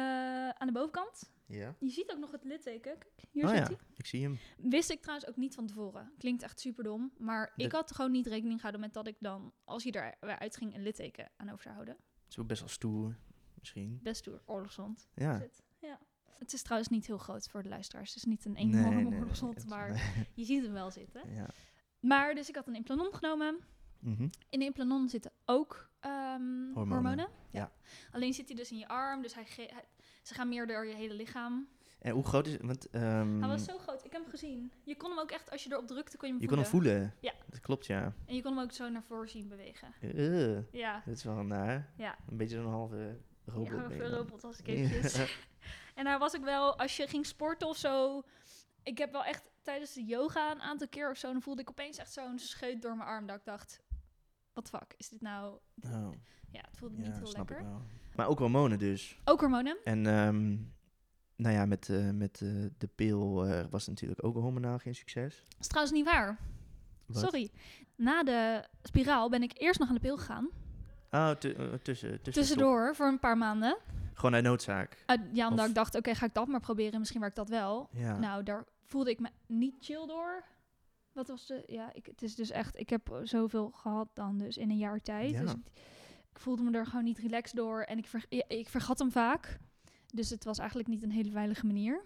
aan 0.49 0.67
de 0.67 0.73
bovenkant. 0.73 1.33
Ja. 1.47 1.75
Je 1.79 1.89
ziet 1.91 2.11
ook 2.13 2.19
nog 2.19 2.31
het 2.31 2.45
litteken. 2.45 2.99
Kijk, 2.99 3.29
hier 3.31 3.45
Oh 3.45 3.49
zit 3.51 3.59
ja, 3.59 3.65
hij. 3.67 3.77
ik 3.97 4.07
zie 4.07 4.23
hem. 4.23 4.39
Wist 4.57 4.91
ik 4.91 5.01
trouwens 5.01 5.29
ook 5.29 5.37
niet 5.37 5.55
van 5.55 5.67
tevoren. 5.67 6.13
Klinkt 6.19 6.43
echt 6.43 6.61
super 6.61 6.85
dom. 6.85 7.13
Maar 7.19 7.53
ik 7.57 7.73
had 7.73 7.93
gewoon 7.95 8.11
niet 8.11 8.27
rekening 8.27 8.55
gehouden 8.57 8.81
met 8.81 8.95
dat 8.95 9.07
ik 9.07 9.17
dan, 9.21 9.53
als 9.65 9.83
hij 9.83 9.93
er 9.93 10.15
weer 10.21 10.39
uitging, 10.39 10.75
een 10.75 10.83
litteken 10.83 11.31
aan 11.37 11.49
over 11.51 11.63
zou 11.63 11.75
houden. 11.75 11.95
Het 11.95 12.29
is 12.33 12.39
ook 12.39 12.47
best 12.47 12.61
wel 12.61 12.69
stoer, 12.69 13.17
misschien. 13.59 14.01
Best 14.03 14.21
stoer, 14.21 14.43
oorlogshond. 14.47 15.09
Ja. 15.15 15.43
Ja. 15.81 15.99
Het 16.39 16.53
is 16.53 16.63
trouwens 16.63 16.91
niet 16.91 17.07
heel 17.07 17.19
groot 17.19 17.49
voor 17.49 17.63
de 17.63 17.69
luisteraars. 17.69 18.09
Het 18.09 18.17
is 18.17 18.25
niet 18.25 18.45
een 18.45 18.57
enorme 18.57 18.95
nee, 18.95 19.05
nee, 19.05 19.19
oorlogshond, 19.19 19.67
maar 19.69 20.15
je 20.35 20.45
ziet 20.45 20.63
hem 20.63 20.73
wel 20.73 20.91
zitten. 20.91 21.35
Ja. 21.35 21.49
Maar 22.01 22.35
dus 22.35 22.49
ik 22.49 22.55
had 22.55 22.67
een 22.67 22.75
implanon 22.75 23.15
genomen. 23.15 23.59
Mhm. 23.99 24.23
In 24.49 24.59
de 24.59 24.65
implanon 24.65 25.09
zitten 25.09 25.33
ook 25.45 25.91
ehm, 26.01 26.13
hormonen. 26.73 26.75
Hormonen, 26.93 27.29
Ja. 27.51 27.61
ja. 27.61 27.73
Alleen 28.11 28.33
zit 28.35 28.47
hij 28.49 28.57
dus 28.57 28.71
in 28.71 28.79
je 28.79 28.89
arm, 28.89 29.23
dus 29.23 29.35
hij 29.35 29.45
ge- 29.45 29.71
hij- 29.73 29.85
ze 30.27 30.35
gaan 30.35 30.49
meer 30.49 30.67
door 30.67 30.87
je 30.87 30.95
hele 30.95 31.15
lichaam. 31.15 31.69
En 31.99 32.13
hoe 32.13 32.25
groot 32.25 32.47
is 32.47 32.53
het? 32.53 32.63
Want 32.63 32.91
ehm, 32.91 33.39
Hij 33.39 33.49
was 33.49 33.65
zo 33.65 33.79
groot, 33.79 34.05
ik 34.05 34.13
heb 34.13 34.23
hem 34.23 34.31
gezien. 34.31 34.73
Je 34.83 34.97
kon 34.97 35.11
hem 35.11 35.19
ook 35.19 35.31
echt, 35.31 35.51
als 35.51 35.65
je 35.65 35.73
erop 35.73 35.87
drukte, 35.87 36.17
kon 36.17 36.29
je 36.29 36.35
hem 36.35 36.43
je 36.43 36.49
kon 36.49 36.59
hem 36.59 36.67
voelen. 36.67 37.15
Ja. 37.21 37.33
Dat 37.51 37.61
klopt, 37.61 37.87
ja. 37.87 38.15
En 38.27 38.35
je 38.35 38.43
kon 38.43 38.57
hem 38.57 38.65
ook 38.65 38.73
zo 38.73 38.89
naar 38.89 39.03
voren 39.03 39.29
zien 39.29 39.49
bewegen. 39.49 39.95
Uh, 40.01 40.73
Ja, 40.73 41.03
dat 41.07 41.17
is 41.17 41.25
wel 41.25 41.43
naar. 41.43 41.93
ja. 41.97 42.19
Een 42.29 42.37
beetje 42.37 42.57
zo'n 42.57 42.71
halve 42.71 43.19
robot. 43.45 43.69
ja, 43.69 43.89
je 43.89 43.99
dan. 43.99 44.11
robot 44.11 44.45
als 44.45 44.59
ik 44.59 44.67
eventjes. 44.67 45.39
en 45.95 46.05
daar 46.05 46.19
was 46.19 46.35
ik 46.35 46.43
wel, 46.43 46.79
als 46.79 46.97
je 46.97 47.07
ging 47.07 47.27
sporten 47.27 47.69
of 47.69 47.77
zo... 47.77 48.23
Ik 48.83 48.99
heb 48.99 49.13
wel 49.13 49.25
echt 49.25 49.43
tijdens 49.63 49.93
de 49.93 50.05
yoga 50.05 50.51
een 50.51 50.63
aantal 50.63 50.89
keer 50.89 51.11
of 51.11 51.17
zo... 51.17 51.33
dan 51.33 51.43
voelde 51.43 51.61
ik 51.61 51.71
opeens 51.71 51.99
echt 51.99 52.13
zo'n 52.13 52.39
scheut 52.39 52.83
door 52.83 52.97
mijn 52.97 53.09
arm... 53.09 53.27
dat 53.27 53.37
ik 53.37 53.45
dacht, 53.45 53.81
wat 54.53 54.69
fuck, 54.69 54.95
is 54.97 55.09
dit 55.09 55.21
nou... 55.21 55.59
Oh, 55.83 56.11
Ja, 56.51 56.61
het 56.69 56.79
voelde 56.79 56.97
ja, 56.97 57.03
niet 57.03 57.17
heel 57.17 57.27
snap 57.27 57.49
lekker. 57.49 57.67
ik 57.67 57.73
wel. 57.73 57.83
Maar 58.17 58.27
ook 58.29 58.39
hormonen 58.39 58.79
dus. 58.79 59.19
Ook 59.25 59.41
hormonen. 59.41 59.77
En 59.85 60.07
ehm, 60.07 60.57
nou 61.37 61.55
ja, 61.55 61.67
met, 61.67 61.89
eh, 61.89 62.11
met 62.11 62.41
eh, 62.43 62.49
de 62.79 62.87
pil 62.95 63.45
eh, 63.47 63.65
was 63.71 63.87
natuurlijk 63.87 64.25
ook 64.25 64.35
hormonaal 64.35 64.79
geen 64.79 64.95
succes. 64.95 65.45
Dat 65.49 65.61
is 65.61 65.67
trouwens 65.67 65.97
niet 65.97 66.05
waar. 66.05 66.39
Wat? 67.07 67.23
Sorry. 67.23 67.51
Na 67.97 68.23
de 68.23 68.65
spiraal 68.83 69.29
ben 69.31 69.43
ik 69.43 69.53
eerst 69.59 69.79
nog 69.81 69.89
aan 69.89 69.95
de 69.95 70.01
pil 70.01 70.17
gegaan. 70.17 70.49
Oh, 71.11 71.31
tu- 71.31 71.55
tussen, 71.83 71.83
tussen 71.83 72.33
Tussendoor, 72.33 72.95
voor 72.97 73.07
een 73.07 73.19
paar 73.19 73.39
maanden. 73.39 73.79
Gewoon 74.15 74.35
uit 74.35 74.45
noodzaak. 74.45 75.03
Uit, 75.07 75.21
ja, 75.33 75.49
omdat 75.49 75.63
Of- 75.65 75.69
ik 75.69 75.75
dacht, 75.75 75.95
oké, 75.95 76.15
ga 76.15 76.27
ik 76.27 76.35
dat 76.35 76.47
maar 76.49 76.61
proberen. 76.61 76.99
Misschien 76.99 77.21
werkt 77.21 77.37
dat 77.37 77.49
wel. 77.49 77.89
Ja. 77.93 78.19
Nou, 78.19 78.43
daar 78.43 78.65
voelde 78.85 79.11
ik 79.11 79.21
me 79.21 79.29
niet 79.47 79.75
chill 79.81 80.07
door. 80.07 80.45
Wat 81.13 81.29
was 81.29 81.47
de... 81.47 81.63
Ja, 81.67 81.91
ik, 81.93 82.07
het 82.07 82.23
is 82.23 82.35
dus 82.35 82.51
echt... 82.51 82.79
Ik 82.79 82.89
heb 82.89 83.21
zoveel 83.23 83.71
gehad 83.71 84.09
dan 84.15 84.39
dus 84.39 84.57
in 84.57 84.71
een 84.71 84.79
jaar 84.79 85.01
tijd. 85.01 85.31
Ja. 85.31 85.41
Dus 85.41 85.55
ik, 86.35 86.41
voelde 86.41 86.63
me 86.63 86.79
er 86.79 86.87
gewoon 86.87 87.05
niet 87.05 87.19
relaxed 87.19 87.57
door. 87.57 87.83
En 87.83 87.99
ik, 87.99 88.07
ver, 88.07 88.25
ik 88.49 88.69
vergat 88.69 88.99
hem 88.99 89.11
vaak. 89.11 89.59
Dus 90.07 90.31
het 90.31 90.45
was 90.45 90.59
eigenlijk 90.59 90.89
niet 90.89 91.03
een 91.03 91.11
hele 91.11 91.31
veilige 91.31 91.67
manier. 91.67 92.05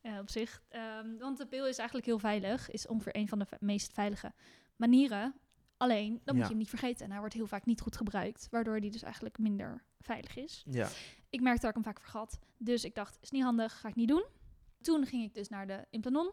ja, 0.00 0.20
op 0.20 0.30
zich. 0.30 0.62
Ehm, 0.68 1.16
want 1.18 1.38
de 1.38 1.46
pil 1.46 1.66
is 1.66 1.76
eigenlijk 1.76 2.06
heel 2.06 2.18
veilig. 2.18 2.70
Is 2.70 2.86
ongeveer 2.86 3.16
een 3.16 3.28
van 3.28 3.38
de 3.38 3.46
meest 3.60 3.92
veilige 3.92 4.32
manieren. 4.76 5.34
Alleen, 5.76 6.20
dan 6.24 6.34
moet 6.34 6.44
je 6.44 6.50
hem 6.50 6.58
niet 6.58 6.68
vergeten. 6.68 7.04
En 7.04 7.10
hij 7.10 7.20
wordt 7.20 7.34
heel 7.34 7.46
vaak 7.46 7.66
niet 7.66 7.80
goed 7.80 7.96
gebruikt. 7.96 8.48
Waardoor 8.50 8.80
die 8.80 8.90
dus 8.90 9.02
eigenlijk 9.02 9.38
minder 9.38 9.82
veilig 10.00 10.36
is. 10.36 10.64
Ja. 10.70 10.88
Ik 11.30 11.40
merkte 11.40 11.60
dat 11.60 11.76
ik 11.76 11.84
hem 11.84 11.92
vaak 11.92 12.00
vergat. 12.00 12.38
Dus 12.58 12.84
ik 12.84 12.94
dacht, 12.94 13.18
is 13.20 13.30
niet 13.30 13.42
handig, 13.42 13.80
ga 13.80 13.88
ik 13.88 13.94
niet 13.94 14.08
doen. 14.08 14.24
Toen 14.80 15.06
ging 15.06 15.22
ik 15.22 15.34
dus 15.34 15.48
naar 15.48 15.66
de 15.66 15.86
implanon. 15.90 16.32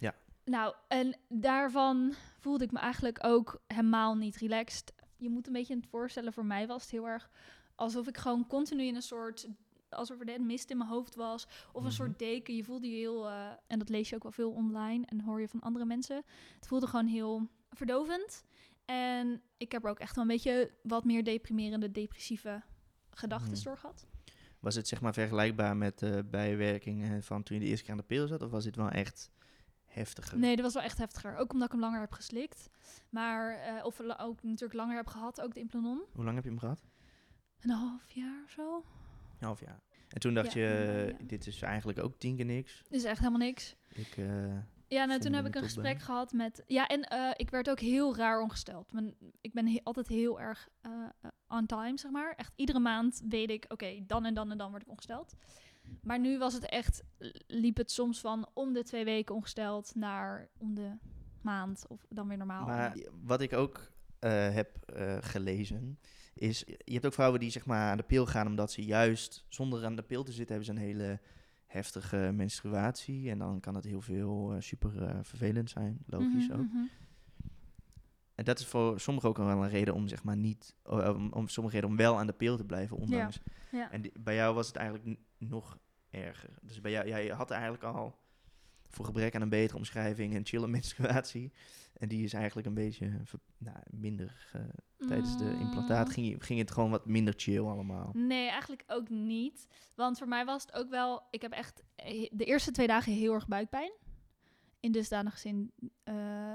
Ja. 0.00 0.14
Nou, 0.44 0.74
en 0.88 1.16
daarvan 1.28 2.14
voelde 2.38 2.64
ik 2.64 2.72
me 2.72 2.78
eigenlijk 2.78 3.24
ook 3.24 3.62
helemaal 3.66 4.14
niet 4.14 4.36
relaxed. 4.36 4.92
Je 5.16 5.30
moet 5.30 5.46
een 5.46 5.52
beetje 5.52 5.74
het 5.76 5.86
voorstellen, 5.86 6.32
voor 6.32 6.44
mij 6.46 6.66
was 6.66 6.82
het 6.82 6.90
heel 6.90 7.06
erg 7.08 7.30
alsof 7.74 8.06
ik 8.08 8.16
gewoon 8.16 8.46
continu 8.46 8.82
in 8.84 8.94
een 8.94 9.02
soort, 9.02 9.48
alsof 9.88 10.18
er 10.18 10.24
net 10.24 10.40
mist 10.40 10.70
in 10.70 10.76
mijn 10.76 10.90
hoofd 10.90 11.14
was. 11.14 11.44
Of 11.72 11.74
een 11.74 11.82
Mhm. 11.82 11.90
soort 11.90 12.18
deken. 12.18 12.54
Je 12.56 12.64
voelde 12.64 12.90
je 12.90 12.96
heel, 12.96 13.28
eh, 13.28 13.50
en 13.66 13.78
dat 13.78 13.88
lees 13.88 14.08
je 14.08 14.14
ook 14.14 14.22
wel 14.22 14.32
veel 14.32 14.50
online 14.52 15.06
en 15.06 15.20
hoor 15.20 15.40
je 15.40 15.48
van 15.48 15.60
andere 15.60 15.84
mensen. 15.84 16.22
Het 16.56 16.66
voelde 16.66 16.86
gewoon 16.86 17.06
heel 17.06 17.48
verdovend. 17.70 18.44
En 18.84 19.42
ik 19.56 19.72
heb 19.72 19.84
er 19.84 19.90
ook 19.90 19.98
echt 19.98 20.14
wel 20.14 20.24
een 20.24 20.30
beetje 20.30 20.70
wat 20.82 21.04
meer 21.04 21.24
deprimerende, 21.24 21.90
depressieve 21.90 22.62
gedachten 23.10 23.52
Mhm. 23.52 23.62
door 23.62 23.78
gehad. 23.78 24.06
Was 24.60 24.74
het 24.74 24.88
zeg 24.88 25.00
maar 25.00 25.12
vergelijkbaar 25.12 25.76
met 25.76 25.98
de 25.98 26.24
bijwerkingen 26.30 27.22
van 27.22 27.42
toen 27.42 27.56
je 27.56 27.62
de 27.62 27.68
eerste 27.68 27.84
keer 27.84 27.92
aan 27.94 28.00
de 28.00 28.06
pil 28.06 28.26
zat? 28.26 28.42
Of 28.42 28.50
was 28.50 28.64
dit 28.64 28.76
wel 28.76 28.88
echt 28.88 29.30
heftiger? 29.96 30.38
Nee, 30.38 30.56
dat 30.56 30.64
was 30.64 30.74
wel 30.74 30.82
echt 30.82 30.98
heftiger. 30.98 31.36
Ook 31.36 31.52
omdat 31.52 31.66
ik 31.66 31.72
hem 31.72 31.80
langer 31.80 32.00
heb 32.00 32.12
geslikt. 32.12 32.70
Maar, 33.10 33.54
eh, 33.58 33.84
of 33.84 34.00
ook 34.00 34.42
natuurlijk 34.42 34.72
langer 34.74 34.96
heb 34.96 35.06
gehad, 35.06 35.40
ook 35.40 35.54
de 35.54 35.60
implanon. 35.60 36.00
Hoe 36.12 36.24
lang 36.24 36.34
heb 36.34 36.44
je 36.44 36.50
hem 36.50 36.58
gehad? 36.58 36.84
Een 37.60 37.70
half 37.70 38.10
jaar 38.10 38.42
of 38.44 38.50
zo. 38.50 38.76
Een 39.38 39.46
half 39.46 39.60
jaar. 39.60 39.80
En 40.08 40.20
toen 40.20 40.34
dacht 40.34 40.52
Ja, 40.52 40.60
je, 40.60 41.14
ja, 41.18 41.24
dit 41.26 41.46
is 41.46 41.62
eigenlijk 41.62 41.98
ook 41.98 42.18
tien 42.18 42.36
keer 42.36 42.44
niks. 42.44 42.82
Dus 42.88 43.04
echt 43.04 43.18
helemaal 43.18 43.38
niks. 43.46 43.76
Ik, 43.94 44.16
eh, 44.16 44.54
Ja, 44.88 45.04
nou, 45.04 45.20
toen 45.20 45.32
heb 45.32 45.46
ik 45.46 45.54
een 45.54 45.62
gesprek 45.62 45.96
ben? 45.96 46.00
gehad 46.06 46.32
met... 46.32 46.62
Ja, 46.66 46.86
en 46.86 47.02
eh, 47.02 47.30
ik 47.36 47.50
werd 47.50 47.70
ook 47.70 47.80
heel 47.80 48.16
raar 48.16 48.40
ongesteld. 48.40 48.92
Ik 49.40 49.52
ben 49.52 49.66
he- 49.68 49.80
altijd 49.82 50.08
heel 50.08 50.40
erg 50.40 50.68
eh, 50.80 50.90
on 51.48 51.66
time, 51.66 51.98
zeg 51.98 52.10
maar. 52.10 52.34
Echt 52.36 52.52
iedere 52.56 52.78
maand 52.78 53.22
weet 53.28 53.50
ik, 53.50 53.64
oké, 53.68 54.04
dan 54.06 54.24
en 54.24 54.34
dan 54.34 54.50
en 54.50 54.58
dan 54.58 54.70
word 54.70 54.82
ik 54.82 54.88
ongesteld. 54.88 55.34
Maar 56.02 56.20
nu 56.20 56.38
was 56.38 56.54
het 56.54 56.68
echt, 56.68 57.02
liep 57.46 57.76
het 57.76 57.90
soms 57.90 58.20
van 58.20 58.48
om 58.54 58.72
de 58.72 58.82
twee 58.82 59.04
weken 59.04 59.34
ongesteld 59.34 59.94
naar 59.94 60.48
om 60.58 60.74
de 60.74 60.90
maand 61.40 61.84
of 61.88 62.06
dan 62.08 62.28
weer 62.28 62.36
normaal. 62.36 62.66
Maar 62.66 62.96
wat 63.24 63.40
ik 63.40 63.52
ook 63.52 63.90
eh, 64.18 64.30
heb 64.54 64.76
eh, 64.86 65.16
gelezen, 65.20 65.98
is 66.34 66.64
je 66.66 66.92
hebt 66.92 67.06
ook 67.06 67.12
vrouwen 67.12 67.40
die 67.40 67.50
zeg 67.50 67.66
maar 67.66 67.90
aan 67.90 67.96
de 67.96 68.02
pil 68.02 68.26
gaan 68.26 68.46
omdat 68.46 68.72
ze 68.72 68.84
juist 68.84 69.44
zonder 69.48 69.84
aan 69.84 69.96
de 69.96 70.02
pil 70.02 70.22
te 70.22 70.32
zitten 70.32 70.56
hebben 70.56 70.74
ze 70.74 70.80
een 70.80 70.86
hele 70.88 71.20
heftige 71.66 72.30
menstruatie 72.34 73.30
en 73.30 73.38
dan 73.38 73.60
kan 73.60 73.74
het 73.74 73.84
heel 73.84 74.00
veel 74.00 74.52
eh, 74.52 74.60
super 74.60 75.20
vervelend 75.24 75.70
zijn, 75.70 75.98
logisch 76.06 76.48
Mhm, 76.48 76.58
ook. 76.60 76.66
mhm. 76.66 76.84
En 78.36 78.44
dat 78.44 78.58
is 78.58 78.66
voor 78.66 79.00
sommigen 79.00 79.28
ook 79.28 79.36
wel 79.36 79.48
een 79.62 79.68
reden 79.68 79.94
om 79.94 80.08
zeg 80.08 80.22
maar 80.24 80.36
niet, 80.36 80.74
eh, 80.84 81.12
om, 81.16 81.32
om 81.32 81.48
sommige 81.48 81.74
reden 81.76 81.90
om 81.90 81.96
wel 81.96 82.18
aan 82.18 82.26
de 82.26 82.32
pil 82.32 82.56
te 82.56 82.64
blijven, 82.64 82.96
ondanks. 82.96 83.40
Ja. 83.72 83.90
En 83.90 84.02
die- 84.02 84.12
bij 84.20 84.34
jou 84.34 84.54
was 84.54 84.66
het 84.66 84.76
eigenlijk 84.76 85.18
nog 85.38 85.78
erger. 86.10 86.50
Dus 86.62 86.80
bij 86.80 86.90
jou, 86.90 87.08
jij 87.08 87.26
had 87.28 87.50
eigenlijk 87.50 87.82
al 87.82 88.18
voor 88.90 89.04
gebrek 89.04 89.34
aan 89.34 89.42
een 89.42 89.48
betere 89.48 89.78
omschrijving 89.78 90.34
een 90.34 90.46
chille 90.46 90.66
menstruatie. 90.68 91.52
En 91.92 92.08
die 92.08 92.24
is 92.24 92.32
eigenlijk 92.32 92.66
een 92.66 92.74
beetje 92.74 93.20
ver- 93.24 93.38
nou, 93.58 93.76
minder. 93.90 94.50
tijdens 95.08 95.38
de 95.38 95.56
implantaat 95.60 96.06
Mm. 96.06 96.12
ging, 96.12 96.28
je- 96.28 96.40
ging 96.40 96.58
het 96.58 96.70
gewoon 96.70 96.90
wat 96.90 97.06
minder 97.06 97.34
chill 97.36 97.60
allemaal. 97.64 98.10
Nee, 98.12 98.48
eigenlijk 98.48 98.84
ook 98.86 99.08
niet. 99.08 99.66
Want 99.94 100.18
voor 100.18 100.28
mij 100.28 100.44
was 100.44 100.62
het 100.62 100.72
ook 100.74 100.90
wel... 100.90 101.22
Ik 101.30 101.42
heb 101.42 101.52
echt 101.52 101.82
eh, 101.96 102.28
de 102.32 102.44
eerste 102.44 102.70
twee 102.70 102.86
dagen 102.86 103.12
heel 103.12 103.32
erg 103.34 103.48
buikpijn. 103.48 103.92
In 104.86 104.92
dusdanig 104.92 105.38
zin 105.38 105.72
eh, 106.02 106.14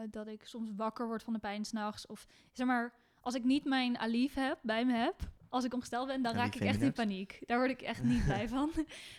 dat 0.10 0.28
ik 0.28 0.46
soms 0.46 0.72
wakker 0.76 1.08
word 1.08 1.24
van 1.24 1.34
de 1.34 1.40
pijn 1.40 1.66
s'nachts. 1.66 2.06
Of 2.06 2.28
zeg 2.52 2.68
maar, 2.68 2.94
als 3.20 3.36
ik 3.36 3.44
niet 3.44 3.64
mijn 3.66 3.98
Alif 3.98 4.34
heb, 4.34 4.60
bij 4.64 4.86
me 4.86 4.94
heb... 4.94 5.30
Als 5.50 5.64
ik 5.64 5.74
ongesteld 5.74 6.08
ben, 6.08 6.22
dan 6.22 6.34
raak 6.34 6.56
ik 6.56 6.62
echt 6.62 6.82
in 6.82 6.94
paniek. 6.94 7.44
Daar 7.46 7.58
word 7.58 7.70
ik 7.70 7.82
echt 7.82 8.04
niet 8.04 8.26
blij 8.30 8.50
van. 8.50 8.72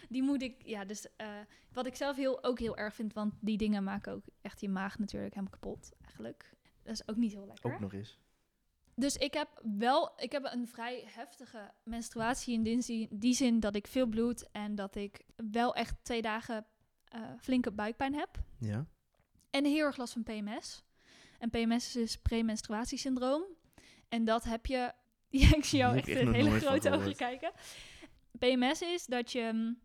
Die 0.09 0.23
moet 0.23 0.43
ik... 0.43 0.67
Ja, 0.67 0.85
dus 0.85 1.17
eh, 1.17 1.27
wat 1.73 1.87
ik 1.87 1.95
zelf 1.95 2.17
heel, 2.17 2.45
ook 2.45 2.59
heel 2.59 2.77
erg 2.77 2.95
vind... 2.95 3.13
Want 3.13 3.35
die 3.41 3.57
dingen 3.57 3.85
maken 3.85 4.13
ook 4.13 4.25
echt 4.41 4.61
je 4.61 4.69
maag 4.69 4.99
natuurlijk 4.99 5.35
helemaal 5.35 5.59
kapot, 5.61 5.93
eigenlijk. 6.01 6.55
Dat 6.83 6.93
is 6.93 7.09
ook 7.09 7.17
niet 7.17 7.33
heel 7.33 7.47
lekker. 7.47 7.73
Ook 7.73 7.81
nog 7.81 7.93
eens. 7.93 8.19
Dus 8.95 9.17
ik 9.17 9.35
heb 9.35 9.49
wel, 9.77 10.13
ik 10.17 10.33
heb 10.33 10.49
een 10.53 10.69
vrij 10.69 11.05
heftige 11.07 11.71
menstruatie 11.83 12.55
in 12.55 12.63
die 12.63 12.81
zin, 12.81 13.09
die 13.11 13.35
zin 13.35 13.61
dat 13.61 13.77
ik 13.77 13.87
veel 13.87 14.07
bloed 14.07 14.51
en 14.51 14.75
dat 14.75 14.95
ik 14.95 15.25
wel 15.37 15.75
echt 15.75 15.95
twee 16.03 16.23
dagen 16.23 16.67
eh, 17.13 17.21
flinke 17.39 17.73
buikpijn 17.73 18.15
heb. 18.15 18.43
Ja. 18.59 18.87
En 19.53 19.65
heel 19.65 19.85
erg 19.85 19.97
last 19.97 20.13
van 20.13 20.23
PMS. 20.23 20.83
En 21.39 21.51
PMS 21.51 21.87
is 21.87 21.93
dus 21.93 22.17
premenstruatiesyndroom. 22.17 23.43
En 24.09 24.25
dat 24.25 24.45
heb 24.45 24.67
je... 24.67 24.93
Ja, 25.29 25.55
ik 25.57 25.65
zie 25.65 25.79
jou 25.79 25.97
echt 25.97 26.07
nog 26.23 26.35
hele 26.35 26.61
grote 26.61 26.91
ogen 26.91 27.17
kijken. 27.17 27.53
PMS 28.39 28.83
is 28.83 29.07
dat 29.07 29.33
je... 29.33 29.51
mm, 29.53 29.79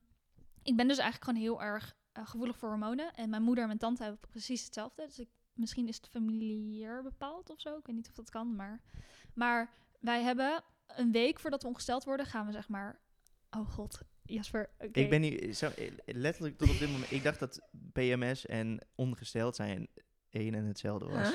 Ik 0.64 0.76
ben 0.76 0.88
dus 0.88 0.98
eigenlijk 0.98 1.24
gewoon 1.24 1.40
heel 1.42 1.62
erg 1.64 1.96
eh, 2.12 2.28
gevoelig 2.28 2.58
voor 2.58 2.70
hormonen. 2.70 3.14
En 3.14 3.30
mijn 3.30 3.42
moeder 3.44 3.62
en 3.64 3.68
mijn 3.70 3.80
tante 3.80 4.04
hebben 4.04 4.30
precies 4.30 4.64
hetzelfde. 4.66 5.06
Dus 5.06 5.20
ik, 5.20 5.30
misschien 5.54 5.88
is 5.88 5.96
het 5.96 6.08
familiair 6.08 7.04
bepaald 7.04 7.50
of 7.50 7.60
zo. 7.62 7.78
Ik 7.78 7.86
weet 7.86 7.96
niet 7.96 8.08
of 8.10 8.16
dat 8.16 8.30
kan, 8.30 8.56
maar... 8.56 8.82
Maar 9.34 9.74
wij 10.00 10.22
hebben 10.24 10.64
een 10.88 11.12
week 11.12 11.40
voordat 11.40 11.62
we 11.62 11.68
ongesteld 11.68 12.04
worden, 12.04 12.26
gaan 12.26 12.46
we 12.46 12.52
zeg 12.52 12.70
maar... 12.70 13.00
Oh 13.52 13.70
god, 13.70 14.02
Jasper. 14.28 14.70
Ik 14.92 15.10
ben 15.10 15.22
nu 15.22 15.54
zo, 15.54 15.68
eh, 15.68 15.92
letterlijk 16.06 16.58
tot 16.58 16.70
op 16.70 16.78
dit 16.80 16.90
moment. 16.92 17.12
Ik 17.12 17.24
dacht 17.24 17.40
dat 17.40 17.62
PMS 17.94 18.46
en 18.46 18.80
ongesteld 18.96 19.56
zijn 19.56 19.88
één 20.30 20.54
en 20.56 20.66
hetzelfde 20.66 21.06
was. 21.06 21.32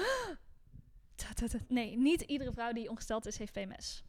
Nee, 1.68 1.96
niet 1.96 2.20
iedere 2.20 2.52
vrouw 2.52 2.72
die 2.72 2.88
ongesteld 2.90 3.26
is, 3.26 3.38
heeft 3.38 3.52
PMS. 3.52 4.04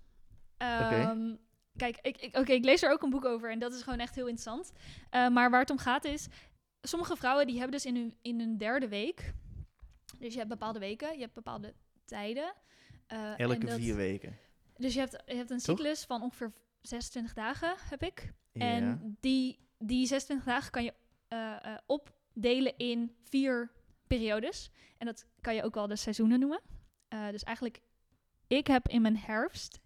Ehm, 0.58 1.36
Kijk, 1.76 1.98
ik, 2.02 2.18
ik, 2.18 2.38
oké, 2.38 2.52
ik 2.52 2.64
lees 2.66 2.82
er 2.84 2.92
ook 2.92 3.02
een 3.04 3.10
boek 3.10 3.26
over 3.26 3.52
en 3.52 3.60
dat 3.60 3.74
is 3.74 3.82
gewoon 3.82 4.00
echt 4.00 4.16
heel 4.16 4.28
interessant. 4.28 4.72
Eh, 5.10 5.30
maar 5.30 5.50
waar 5.50 5.60
het 5.60 5.70
om 5.70 5.78
gaat 5.78 6.06
is, 6.06 6.28
sommige 6.82 7.16
vrouwen 7.16 7.46
die 7.48 7.56
hebben 7.56 7.72
dus 7.72 7.86
in 7.86 7.96
hun, 7.96 8.18
in 8.22 8.40
hun 8.40 8.58
derde 8.58 8.88
week, 8.88 9.34
dus 10.20 10.32
je 10.32 10.38
hebt 10.38 10.50
bepaalde 10.50 10.80
weken, 10.80 11.14
je 11.14 11.20
hebt 11.22 11.34
bepaalde 11.34 11.74
tijden. 12.06 12.54
eh, 13.08 13.30
en 13.32 13.38
Elke 13.38 13.66
dat- 13.66 13.80
vier 13.80 13.96
weken. 13.96 14.38
Dus 14.78 14.94
je 14.94 15.00
hebt, 15.00 15.24
je 15.26 15.36
hebt 15.36 15.50
een 15.50 15.58
Toch? 15.60 15.78
cyclus 15.78 16.04
van 16.04 16.22
ongeveer 16.22 16.52
26 16.82 17.34
dagen, 17.34 17.76
heb 17.90 18.04
ik. 18.04 18.34
En 18.54 19.18
die, 19.20 19.60
die 19.78 20.08
26 20.08 20.48
dagen 20.48 20.72
kan 20.72 20.84
je 20.84 20.94
eh, 21.28 21.56
eh, 21.62 21.78
opdelen 21.86 22.78
in 22.78 23.16
vier 23.24 23.72
periodes. 24.08 24.72
En 24.98 25.06
dat 25.06 25.26
kan 25.42 25.56
je 25.56 25.64
ook 25.64 25.74
wel 25.74 25.88
de 25.88 25.96
seizoenen 25.96 26.40
noemen. 26.40 26.62
Eh, 27.08 27.30
dus 27.30 27.44
eigenlijk, 27.44 27.82
ik 28.48 28.68
heb 28.68 28.88
in 28.88 29.02
mijn 29.02 29.18
herfst 29.18 29.80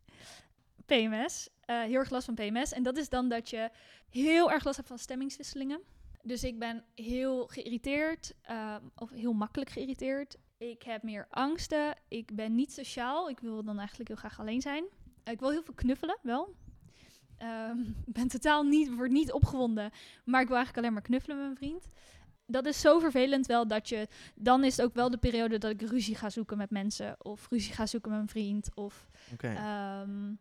PMS. 0.86 1.50
heel 1.66 2.00
erg 2.00 2.10
last 2.10 2.26
van 2.26 2.36
PMS. 2.36 2.72
En 2.72 2.84
dat 2.84 2.98
is 2.98 3.10
dan 3.10 3.30
dat 3.30 3.50
je 3.50 3.70
heel 4.10 4.52
erg 4.52 4.64
last 4.64 4.76
hebt 4.76 4.88
van 4.88 5.00
stemmingswisselingen. 5.00 5.82
Dus 6.22 6.44
ik 6.44 6.60
ben 6.60 6.84
heel 6.96 7.48
geïrriteerd, 7.48 8.34
of 8.96 9.10
heel 9.10 9.34
makkelijk 9.34 9.70
geïrriteerd. 9.70 10.38
Ik 10.58 10.84
heb 10.84 11.04
meer 11.04 11.28
angsten. 11.30 11.96
Ik 12.08 12.36
ben 12.36 12.56
niet 12.56 12.74
sociaal. 12.74 13.30
Ik 13.30 13.40
wil 13.40 13.64
dan 13.64 13.78
eigenlijk 13.78 14.10
heel 14.10 14.18
graag 14.18 14.40
alleen 14.40 14.62
zijn. 14.62 14.86
Ik 15.24 15.40
wil 15.40 15.50
heel 15.50 15.64
veel 15.64 15.74
knuffelen, 15.74 16.18
wel. 16.22 16.56
Ik 17.38 18.14
ben 18.20 18.28
totaal 18.28 18.64
niet, 18.64 18.96
word 18.96 19.12
niet 19.12 19.32
opgewonden. 19.32 19.92
Maar 20.26 20.42
ik 20.42 20.48
wil 20.48 20.56
eigenlijk 20.56 20.86
alleen 20.86 20.94
maar 20.94 21.08
knuffelen 21.08 21.38
met 21.38 21.46
mijn 21.46 21.58
vriend. 21.58 21.90
Dat 22.46 22.66
is 22.66 22.82
zo 22.82 23.00
vervelend 23.00 23.46
wel 23.46 23.68
dat 23.68 23.90
je... 23.90 24.08
Dan 24.36 24.64
is 24.64 24.78
het 24.78 24.86
ook 24.86 24.94
wel 24.94 25.10
de 25.10 25.18
periode 25.18 25.58
dat 25.58 25.72
ik 25.72 25.82
ruzie 25.82 26.16
ga 26.16 26.30
zoeken 26.30 26.58
met 26.58 26.70
mensen. 26.70 27.16
Of 27.26 27.48
ruzie 27.50 27.74
ga 27.74 27.86
zoeken 27.86 28.10
met 28.10 28.20
mijn 28.20 28.32
vriend. 28.32 28.76
Of 28.76 29.10
ehm, 29.38 30.34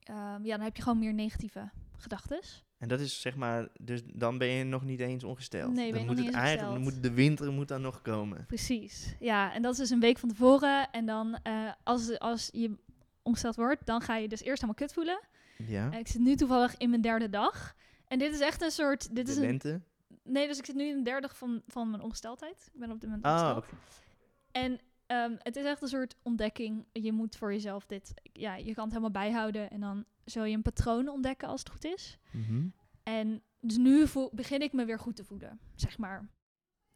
ehm, 0.00 0.44
ja, 0.44 0.56
dan 0.56 0.60
heb 0.60 0.76
je 0.76 0.82
gewoon 0.82 0.98
meer 0.98 1.14
negatieve 1.14 1.70
gedachten. 1.96 2.40
En 2.78 2.88
dat 2.88 3.00
is 3.00 3.20
zeg 3.20 3.36
maar, 3.36 3.68
dus 3.80 4.02
dan 4.04 4.38
ben 4.38 4.48
je 4.48 4.64
nog 4.64 4.84
niet 4.84 5.00
eens 5.00 5.24
ongesteld. 5.24 5.72
Nee, 5.72 5.92
dan 5.92 6.06
moet 6.06 6.18
het 6.18 6.34
eigenlijk, 6.34 6.74
dan 6.74 6.82
moet 6.82 7.02
de 7.02 7.12
winter 7.12 7.52
moet 7.52 7.68
dan 7.68 7.80
nog 7.80 8.02
komen. 8.02 8.46
Precies. 8.46 9.16
Ja, 9.20 9.54
en 9.54 9.62
dat 9.62 9.72
is 9.72 9.78
dus 9.78 9.90
een 9.90 10.00
week 10.00 10.18
van 10.18 10.28
tevoren. 10.28 10.90
En 10.90 11.06
dan 11.06 11.38
eh, 11.42 11.72
als, 11.82 12.18
als 12.18 12.48
je 12.52 12.76
ongesteld 13.22 13.56
wordt, 13.56 13.86
dan 13.86 14.00
ga 14.00 14.16
je 14.16 14.28
dus 14.28 14.42
eerst 14.42 14.60
helemaal 14.60 14.86
kut 14.86 14.92
voelen. 14.92 15.20
Ja. 15.56 15.90
Eh, 15.92 15.98
ik 15.98 16.08
zit 16.08 16.20
nu 16.20 16.36
toevallig 16.36 16.76
in 16.76 16.90
mijn 16.90 17.02
derde 17.02 17.28
dag. 17.28 17.74
En 18.06 18.18
dit 18.18 18.34
is 18.34 18.40
echt 18.40 18.62
een 18.62 18.70
soort... 18.70 19.14
Dit 19.14 19.28
is 19.28 19.34
de 19.34 19.40
een, 19.40 19.46
lente. 19.46 19.80
nee, 20.22 20.46
dus 20.46 20.58
ik 20.58 20.64
zit 20.64 20.74
nu 20.74 20.84
in 20.84 20.96
de 20.96 21.02
derde 21.02 21.20
dag 21.20 21.36
van, 21.36 21.62
van 21.66 21.90
mijn 21.90 22.02
ongesteldheid. 22.02 22.70
Ik 22.72 22.80
ben 22.80 22.90
op 22.90 23.00
dit 23.00 23.10
moment 23.10 23.24
Ah. 23.26 23.58
En 24.52 24.80
ehm, 25.06 25.36
het 25.38 25.56
is 25.56 25.64
echt 25.64 25.82
een 25.82 25.88
soort 25.88 26.16
ontdekking. 26.22 26.86
Je 26.92 27.12
moet 27.12 27.36
voor 27.36 27.52
jezelf 27.52 27.86
dit... 27.86 28.14
Ja, 28.32 28.54
je 28.56 28.74
kan 28.74 28.84
het 28.84 28.92
helemaal 28.92 29.22
bijhouden. 29.22 29.70
En 29.70 29.80
dan 29.80 30.04
zul 30.24 30.44
je 30.44 30.56
een 30.56 30.62
patroon 30.62 31.08
ontdekken 31.08 31.48
als 31.48 31.60
het 31.60 31.70
goed 31.70 31.84
is. 31.84 32.18
Mhm. 32.30 32.68
En 33.02 33.42
dus 33.60 33.76
nu 33.76 34.06
voel, 34.08 34.30
begin 34.32 34.60
ik 34.60 34.72
me 34.72 34.84
weer 34.84 34.98
goed 34.98 35.16
te 35.16 35.24
voelen, 35.24 35.60
zeg 35.74 35.98
maar. 35.98 36.28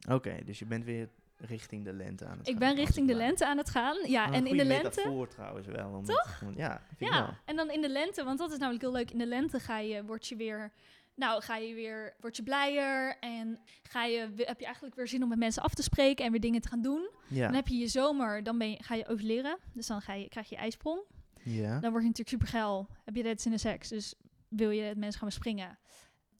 Oké, 0.09 0.43
dus 0.43 0.59
je 0.59 0.65
bent 0.65 0.83
weer 0.83 1.09
richting 1.41 1.85
de 1.85 1.93
lente 1.93 2.25
aan 2.25 2.37
het 2.37 2.47
Ik 2.47 2.57
gaan, 2.57 2.59
ben 2.59 2.75
richting 2.75 3.07
de 3.07 3.15
lente 3.15 3.47
aan 3.47 3.57
het 3.57 3.69
gaan. 3.69 3.97
Ja, 4.09 4.31
en 4.31 4.47
in 4.47 4.57
de 4.57 4.65
lente... 4.65 4.83
metafoor 4.83 5.27
trouwens 5.27 5.67
wel. 5.67 5.89
Om 5.89 6.05
Toch? 6.05 6.41
ja, 6.55 6.81
vind 6.87 7.11
ik 7.11 7.17
wel. 7.17 7.25
Ja, 7.25 7.39
en 7.45 7.55
dan 7.55 7.69
in 7.71 7.81
de 7.81 7.89
lente, 7.89 8.23
want 8.23 8.39
dat 8.39 8.51
is 8.51 8.57
namelijk 8.57 8.83
heel 8.83 8.91
leuk. 8.91 9.11
In 9.11 9.17
de 9.17 9.25
lente 9.25 9.59
ga 9.59 9.79
je, 9.79 10.05
word 10.05 10.27
je 10.27 10.35
weer, 10.35 10.71
nou, 11.15 11.41
ga 11.41 11.57
je 11.57 11.73
weer, 11.73 12.15
word 12.19 12.35
je 12.35 12.43
blijer 12.43 13.17
en 13.19 13.59
ga 13.83 14.05
je, 14.05 14.19
heb 14.37 14.59
je 14.59 14.65
eigenlijk 14.65 14.95
weer 14.95 15.07
zin 15.07 15.23
om 15.23 15.29
met 15.29 15.37
mensen 15.37 15.63
af 15.63 15.73
te 15.73 15.83
spreken 15.83 16.25
en 16.25 16.31
weer 16.31 16.41
dingen 16.41 16.61
te 16.61 16.67
gaan 16.67 16.81
doen. 16.81 17.09
Ja. 17.27 17.45
Dan 17.45 17.55
heb 17.55 17.67
je 17.67 17.77
je 17.77 17.87
zomer, 17.87 18.43
dan 18.43 18.57
ben 18.57 18.69
je, 18.69 18.77
ga 18.83 18.95
je 18.95 19.07
overleren, 19.07 19.57
dus 19.73 19.87
dan 19.87 20.01
ga 20.01 20.13
je, 20.13 20.29
krijg 20.29 20.49
je 20.49 20.55
ijsprong. 20.55 21.01
ja. 21.43 21.79
Dan 21.79 21.91
word 21.91 22.03
je 22.03 22.09
natuurlijk 22.09 22.29
super 22.29 22.47
geil. 22.47 22.89
Heb 23.05 23.15
je 23.15 23.23
dit 23.23 23.45
in 23.45 23.51
de 23.51 23.57
seks, 23.57 23.89
dus 23.89 24.15
wil 24.47 24.69
je 24.69 24.81
het 24.81 24.97
mensen 24.97 25.19
gaan 25.19 25.27
bespringen. 25.27 25.77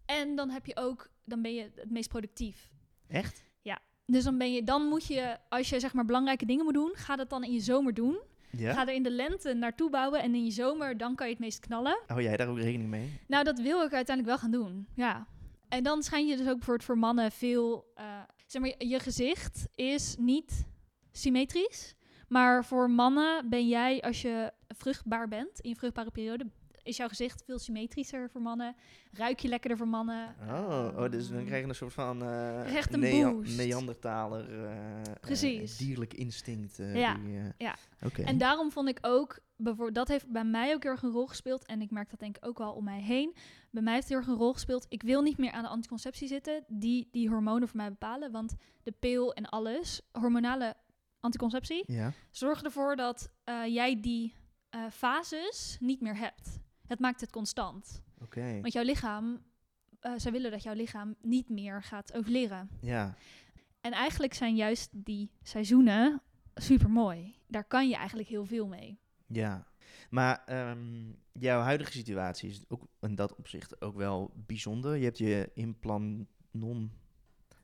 En 0.05 0.35
dan 0.35 0.49
heb 0.49 0.65
je 0.65 0.75
ook, 0.75 1.09
dan 1.25 1.41
ben 1.41 1.53
je 1.53 1.71
het 1.75 1.91
meest 1.91 2.09
productief. 2.09 2.71
Echt? 3.07 3.49
Dus 4.05 4.23
dan 4.23 4.37
ben 4.37 4.53
je, 4.53 4.63
dan 4.63 4.81
moet 4.87 5.05
je, 5.05 5.37
als 5.49 5.69
je 5.69 5.79
zeg 5.79 5.93
maar 5.93 6.05
belangrijke 6.05 6.45
dingen 6.45 6.63
moet 6.65 6.73
doen, 6.73 6.91
ga 6.93 7.15
dat 7.15 7.29
dan 7.29 7.43
in 7.43 7.53
je 7.53 7.59
zomer 7.59 7.93
doen. 7.93 8.19
Ja? 8.57 8.73
Ga 8.73 8.87
er 8.87 8.93
in 8.93 9.03
de 9.03 9.11
lente 9.11 9.53
naartoe 9.53 9.89
bouwen 9.89 10.21
en 10.21 10.35
in 10.35 10.45
je 10.45 10.51
zomer, 10.51 10.97
dan 10.97 11.15
kan 11.15 11.27
je 11.27 11.33
het 11.33 11.41
meest 11.41 11.59
knallen. 11.59 11.99
Hou 12.07 12.21
jij 12.21 12.37
daar 12.37 12.47
ook 12.47 12.57
rekening 12.57 12.89
mee? 12.89 13.19
Nou, 13.27 13.43
dat 13.43 13.59
wil 13.59 13.83
ik 13.83 13.93
uiteindelijk 13.93 14.27
wel 14.27 14.37
gaan 14.37 14.51
doen. 14.61 14.87
Ja. 14.95 15.27
En 15.69 15.83
dan 15.83 16.03
schijn 16.03 16.27
je 16.27 16.37
dus 16.37 16.47
ook 16.47 16.63
voor, 16.63 16.81
voor 16.81 16.97
mannen 16.97 17.31
veel. 17.31 17.91
eh, 17.95 18.05
zeg 18.47 18.61
maar, 18.61 18.73
je 18.77 18.99
gezicht 18.99 19.67
is 19.75 20.15
niet 20.19 20.65
symmetrisch. 21.11 21.95
Maar 22.27 22.65
voor 22.65 22.89
mannen 22.89 23.49
ben 23.49 23.67
jij, 23.67 24.01
als 24.01 24.21
je 24.21 24.51
vruchtbaar 24.67 25.27
bent, 25.27 25.59
in 25.59 25.69
je 25.69 25.75
vruchtbare 25.75 26.11
periode, 26.11 26.45
is 26.83 26.97
jouw 26.97 27.07
gezicht 27.07 27.43
veel 27.45 27.59
symmetrischer 27.59 28.29
voor 28.29 28.41
mannen. 28.41 28.75
Ruik 29.11 29.39
je 29.39 29.47
lekkerder 29.47 29.77
voor 29.77 29.87
mannen. 29.87 30.35
Oh, 30.49 30.93
oh 30.97 31.11
dus 31.11 31.27
dan 31.27 31.37
Ehm, 31.37 31.45
krijg 31.45 31.61
je 31.63 31.69
een 31.69 31.75
soort 31.75 31.93
van 31.93 32.21
eh 32.23 32.75
Echt 32.75 32.93
een 32.93 32.99
Nea- 32.99 33.31
boost. 33.31 33.57
Neandertaler 33.57 34.49
eh, 34.63 34.99
eh, 34.99 35.13
Precies. 35.21 35.77
dierlijk 35.77 36.13
instinct. 36.13 36.77
Ja, 36.77 37.13
die, 37.17 37.39
ja. 37.57 37.75
Oké. 38.05 38.21
En 38.21 38.37
daarom 38.37 38.71
vond 38.71 38.87
ik 38.89 38.97
ook, 39.01 39.39
dat 39.91 40.07
heeft 40.07 40.31
bij 40.31 40.43
mij 40.43 40.73
ook 40.73 40.83
heel 40.83 40.91
erg 40.91 41.01
een 41.03 41.11
rol 41.11 41.27
gespeeld. 41.27 41.65
En 41.65 41.81
ik 41.81 41.91
merk 41.91 42.09
dat 42.09 42.19
denk 42.19 42.37
ik 42.37 42.45
ook 42.47 42.57
wel 42.57 42.73
om 42.73 42.83
mij 42.83 43.01
heen. 43.01 43.35
Bij 43.71 43.81
mij 43.83 43.93
heeft 43.93 44.03
het 44.09 44.13
heel 44.17 44.21
erg 44.21 44.31
een 44.33 44.43
rol 44.43 44.53
gespeeld. 44.53 44.85
Ik 44.89 45.01
wil 45.03 45.21
niet 45.21 45.37
meer 45.37 45.51
aan 45.51 45.63
de 45.63 45.69
anticonceptie 45.69 46.27
zitten, 46.27 46.63
die 46.67 47.07
die 47.11 47.29
hormonen 47.29 47.67
voor 47.67 47.77
mij 47.77 47.89
bepalen. 47.89 48.31
Want 48.31 48.55
de 48.83 48.91
pil 48.91 49.33
en 49.33 49.45
alles, 49.49 50.01
hormonale 50.11 50.75
anticonceptie, 51.19 51.83
Ja, 51.87 52.13
zorgen 52.31 52.65
ervoor 52.65 52.95
dat 52.95 53.29
jij 53.67 54.01
die 54.01 54.33
fases 54.91 55.77
niet 55.79 56.01
meer 56.01 56.17
hebt. 56.17 56.59
Het 56.91 56.99
maakt 56.99 57.21
het 57.21 57.29
constant. 57.29 58.01
oké. 58.21 58.59
Want 58.61 58.73
jouw 58.73 58.83
lichaam, 58.83 59.41
eh 59.99 60.11
zij 60.17 60.31
willen 60.31 60.51
dat 60.51 60.63
jouw 60.63 60.73
lichaam 60.73 61.15
niet 61.21 61.49
meer 61.49 61.83
gaat 61.83 62.13
overleren. 62.13 62.69
Ja, 62.81 63.15
En 63.81 63.91
eigenlijk 63.91 64.33
zijn 64.33 64.55
juist 64.55 64.89
die 64.93 65.29
seizoenen 65.41 66.21
super 66.55 66.89
mooi. 66.89 67.35
Daar 67.47 67.63
kan 67.63 67.89
je 67.89 67.95
eigenlijk 67.95 68.29
heel 68.29 68.45
veel 68.45 68.67
mee. 68.67 68.97
ja. 69.27 69.65
Maar 70.09 70.43
ehm, 70.45 71.11
jouw 71.31 71.61
huidige 71.61 71.91
situatie 71.91 72.49
is 72.49 72.63
ook 72.67 72.87
in 73.01 73.15
dat 73.15 73.35
opzicht 73.35 73.81
ook 73.81 73.95
wel 73.95 74.31
bijzonder. 74.45 74.95
Je 74.97 75.03
hebt 75.03 75.17
je 75.17 75.49
implanon 75.53 76.91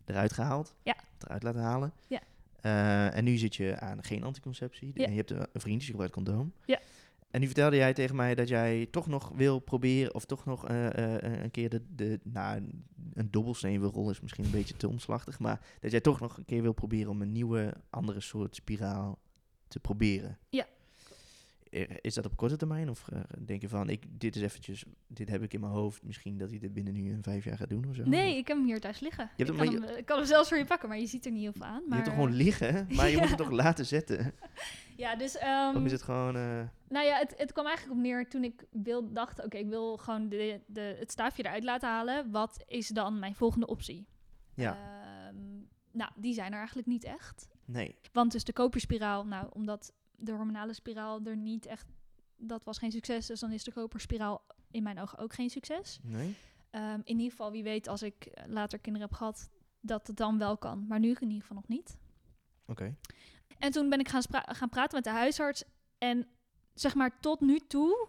eruit 0.06 0.34
gehaald. 0.34 0.76
Ja. 0.84 0.96
Eruit 1.20 1.44
laten 1.44 1.62
halen. 1.62 1.94
Ja. 2.08 2.20
Eh, 2.62 3.16
en 3.18 3.24
nu 3.24 3.38
zit 3.38 3.56
je 3.56 3.80
aan 3.80 4.04
geen 4.04 4.24
anticonceptie. 4.24 4.92
Ja. 4.94 5.06
En 5.06 5.12
je 5.12 5.18
hebt 5.18 5.32
een 5.32 5.48
een 5.54 5.62
vriend, 5.62 5.76
dus 5.78 5.86
je 5.86 5.92
gebruikt 5.92 6.14
condoom. 6.14 6.54
Ja. 6.66 6.80
En 7.32 7.40
nu 7.40 7.46
vertelde 7.46 7.76
jij 7.76 7.94
tegen 7.94 8.16
mij 8.16 8.36
dat 8.36 8.48
jij 8.48 8.88
toch 8.92 9.08
nog 9.08 9.32
wil 9.36 9.60
proberen, 9.60 10.14
of 10.14 10.26
toch 10.26 10.46
nog 10.46 10.68
eh, 10.68 11.16
eh, 11.16 11.44
een 11.44 11.52
keer 11.52 11.70
de, 11.70 11.82
de, 11.96 12.20
nou, 12.24 12.62
een 13.14 13.32
dobbelsteen 13.32 13.80
wil 13.80 13.92
rollen, 13.92 14.12
is 14.12 14.22
misschien 14.22 14.46
een 14.46 14.52
beetje 14.52 14.78
te 14.78 14.88
omslachtig, 14.88 15.40
maar 15.40 15.66
dat 15.80 15.92
jij 15.92 16.02
toch 16.02 16.20
nog 16.20 16.38
een 16.38 16.46
keer 16.46 16.62
wil 16.62 16.74
proberen 16.74 17.12
om 17.12 17.22
een 17.22 17.32
nieuwe, 17.32 17.74
andere 17.90 18.22
soort 18.22 18.56
spiraal 18.56 19.20
te 19.68 19.80
proberen. 19.80 20.38
Ja. 20.50 20.66
Eh, 21.72 21.84
Is 22.02 22.14
dat 22.14 22.26
op 22.26 22.36
korte 22.38 22.56
termijn? 22.56 22.90
Of 22.90 23.08
eh, 23.08 23.20
denk 23.46 23.62
je 23.62 23.70
van, 23.70 23.90
ik, 23.90 24.06
dit 24.20 24.36
is 24.36 24.42
eventjes, 24.42 24.84
dit 25.08 25.30
heb 25.30 25.42
ik 25.44 25.54
in 25.54 25.60
mijn 25.60 25.72
hoofd, 25.72 26.04
misschien 26.04 26.38
dat 26.38 26.50
hij 26.50 26.60
dit 26.60 26.74
binnen 26.74 26.94
nu 26.94 27.14
een 27.14 27.24
vijf 27.24 27.44
jaar 27.46 27.58
gaat 27.58 27.70
doen 27.70 27.86
of 27.90 27.96
zo? 27.96 28.04
Nee, 28.06 28.38
ik 28.38 28.48
heb 28.48 28.58
hem 28.58 28.66
hier 28.66 28.80
thuis 28.80 29.00
liggen. 29.00 29.30
hebt 29.38 29.50
ik, 29.50 29.58
hem- 29.58 29.58
kan 29.58 29.82
hem, 29.84 29.98
ik 29.98 30.06
kan 30.06 30.18
hem 30.18 30.26
zelfs 30.26 30.50
voor 30.50 30.58
je 30.58 30.66
pakken, 30.66 30.90
maar 30.90 30.98
je 31.00 31.06
ziet 31.08 31.26
er 31.26 31.32
niet 31.32 31.42
heel 31.42 31.54
veel 31.54 31.66
aan. 31.66 31.82
Je 31.82 31.88
Maar, 31.88 31.98
hebt 31.98 32.10
toch 32.10 32.18
gewoon 32.20 32.32
eh, 32.32 32.44
liggen, 32.44 32.88
maar 32.96 33.10
je 33.10 33.18
moet 33.18 33.30
het 33.30 33.38
toch 33.46 33.52
laten 33.52 33.86
zetten? 33.86 34.34
Ja, 34.98 35.16
dus... 35.16 35.38
of 35.76 35.84
is 35.84 35.92
het 35.92 36.02
gewoon... 36.02 36.36
eh, 36.36 36.62
Nou 36.90 37.06
ja, 37.06 37.18
het, 37.18 37.34
het 37.38 37.52
kwam 37.52 37.66
eigenlijk 37.66 37.98
op 37.98 38.04
neer 38.04 38.30
toen 38.30 38.44
ik 38.44 38.66
wil, 38.72 39.14
dacht... 39.14 39.44
Oké, 39.46 39.58
ik 39.58 39.68
wil 39.68 39.98
gewoon 39.98 40.30
de, 40.30 40.62
de, 40.68 40.96
het 41.00 41.12
staafje 41.12 41.44
eruit 41.46 41.64
laten 41.64 41.90
halen. 41.90 42.32
Wat 42.32 42.64
is 42.68 42.88
dan 42.88 43.20
mijn 43.20 43.36
volgende 43.36 43.68
optie? 43.68 44.08
ja, 44.54 44.78
Ehm, 44.78 45.36
nou, 45.92 46.12
die 46.16 46.34
zijn 46.34 46.52
er 46.52 46.58
eigenlijk 46.58 46.88
niet 46.88 47.04
echt. 47.04 47.48
Nee. 47.66 47.96
Want 48.12 48.32
dus 48.32 48.44
de 48.44 48.54
koperspiraal, 48.54 49.26
nou, 49.26 49.48
omdat 49.54 49.94
de 50.18 50.32
hormonale 50.32 50.74
spiraal 50.74 51.22
er 51.24 51.38
niet 51.38 51.66
echt, 51.66 51.86
dat 52.36 52.64
was 52.64 52.78
geen 52.78 52.92
succes, 52.92 53.26
dus 53.26 53.40
dan 53.40 53.52
is 53.52 53.64
de 53.64 53.72
koperspiraal 53.72 54.46
in 54.72 54.84
mijn 54.84 55.00
ogen 55.00 55.18
ook 55.18 55.34
geen 55.34 55.50
succes. 55.50 56.00
Nee? 56.04 56.36
Ehm, 56.70 57.00
in 57.04 57.18
ieder 57.18 57.30
geval, 57.30 57.52
wie 57.52 57.64
weet, 57.64 57.88
als 57.88 58.02
ik 58.02 58.42
later 58.48 58.80
kinderen 58.80 59.08
heb 59.08 59.18
gehad, 59.18 59.50
dat 59.80 60.08
het 60.08 60.18
dan 60.18 60.38
wel 60.38 60.58
kan. 60.58 60.88
Maar 60.88 61.00
nu 61.00 61.08
in 61.08 61.22
ieder 61.22 61.42
geval 61.42 61.56
nog 61.56 61.68
niet. 61.68 61.98
Oké. 62.66 62.96
En 63.58 63.72
toen 63.72 63.90
ben 63.90 64.00
ik 64.00 64.08
gaan, 64.08 64.24
gaan 64.32 64.70
praten 64.70 64.96
met 64.96 65.04
de 65.04 65.10
huisarts. 65.10 65.64
En 65.98 66.28
zeg 66.74 66.96
maar 66.96 67.20
tot 67.20 67.42
nu 67.42 67.60
toe, 67.60 68.08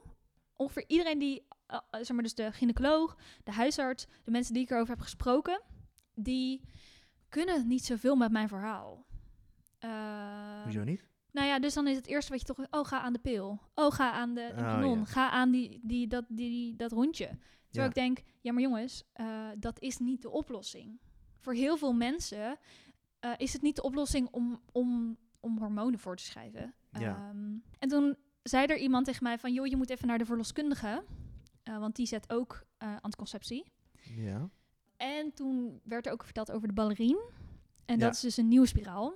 ongeveer 0.57 0.85
iedereen 0.87 1.19
die, 1.19 1.47
eh, 1.67 1.79
eh, 1.91 2.01
zeg 2.01 2.11
maar 2.13 2.23
dus 2.23 2.35
de 2.35 2.53
gynaecoloog, 2.53 3.17
de 3.45 3.53
huisarts, 3.53 4.07
de 4.25 4.31
mensen 4.31 4.55
die 4.55 4.63
ik 4.63 4.71
erover 4.71 4.91
heb 4.95 5.01
gesproken, 5.01 5.63
die 6.15 6.61
kunnen 7.29 7.69
niet 7.69 7.85
zoveel 7.85 8.17
met 8.17 8.31
mijn 8.31 8.49
verhaal. 8.49 9.07
Eh, 9.79 10.63
Hoezo 10.63 10.85
niet? 10.85 11.08
Nou 11.33 11.47
ja, 11.47 11.59
dus 11.59 11.75
dan 11.75 11.87
is 11.87 11.97
het 11.97 12.07
eerste 12.07 12.31
wat 12.33 12.41
je 12.41 12.47
toch... 12.47 12.67
Oh, 12.71 12.85
ga 12.87 13.01
aan 13.01 13.13
de 13.13 13.19
pil. 13.19 13.61
Oh, 13.75 13.91
ga 13.93 14.13
aan 14.13 14.35
de 14.35 14.49
Oh, 14.51 14.57
kanon. 14.57 14.99
ja. 14.99 15.05
Ga 15.05 15.31
aan 15.31 15.51
die, 15.51 15.81
die, 15.83 16.07
dat, 16.07 16.25
die, 16.29 16.77
dat 16.77 16.93
rondje. 16.93 17.27
Terwijl 17.27 17.39
Ja. 17.71 17.85
ik 17.87 17.95
denk, 17.95 18.19
ja 18.41 18.53
maar 18.53 18.63
jongens, 18.63 19.05
eh, 19.13 19.47
dat 19.59 19.81
is 19.81 19.99
niet 19.99 20.23
de 20.23 20.31
oplossing. 20.31 21.01
Voor 21.39 21.53
heel 21.55 21.77
veel 21.77 21.93
mensen 21.93 22.59
eh, 23.21 23.33
is 23.37 23.53
het 23.53 23.63
niet 23.63 23.77
de 23.77 23.83
oplossing 23.83 24.29
om, 24.31 24.61
om, 24.73 25.17
om 25.41 25.59
hormonen 25.59 25.99
voor 25.99 26.17
te 26.17 26.23
schrijven. 26.25 26.75
Ja. 26.93 27.01
Ehm, 27.01 27.53
en 27.79 27.89
toen 27.89 28.17
zei 28.43 28.67
er 28.67 28.79
iemand 28.79 29.05
tegen 29.07 29.23
mij 29.23 29.39
van, 29.39 29.53
joh, 29.53 29.67
je 29.67 29.77
moet 29.77 29.91
even 29.91 30.07
naar 30.07 30.19
de 30.19 30.25
verloskundige. 30.25 31.05
eh, 31.63 31.79
want 31.79 31.97
die 31.97 32.07
zet 32.07 32.31
ook 32.33 32.67
anticonceptie. 33.01 33.73
Ja. 34.17 34.51
En 34.97 35.33
toen 35.35 35.81
werd 35.85 36.07
er 36.07 36.13
ook 36.13 36.25
verteld 36.25 36.51
over 36.53 36.69
de 36.69 36.75
ballerine. 36.75 37.31
En 37.85 37.99
Ja. 37.99 38.05
dat 38.05 38.15
is 38.15 38.21
dus 38.21 38.37
een 38.37 38.49
nieuwe 38.49 38.67
spiraal. 38.67 39.15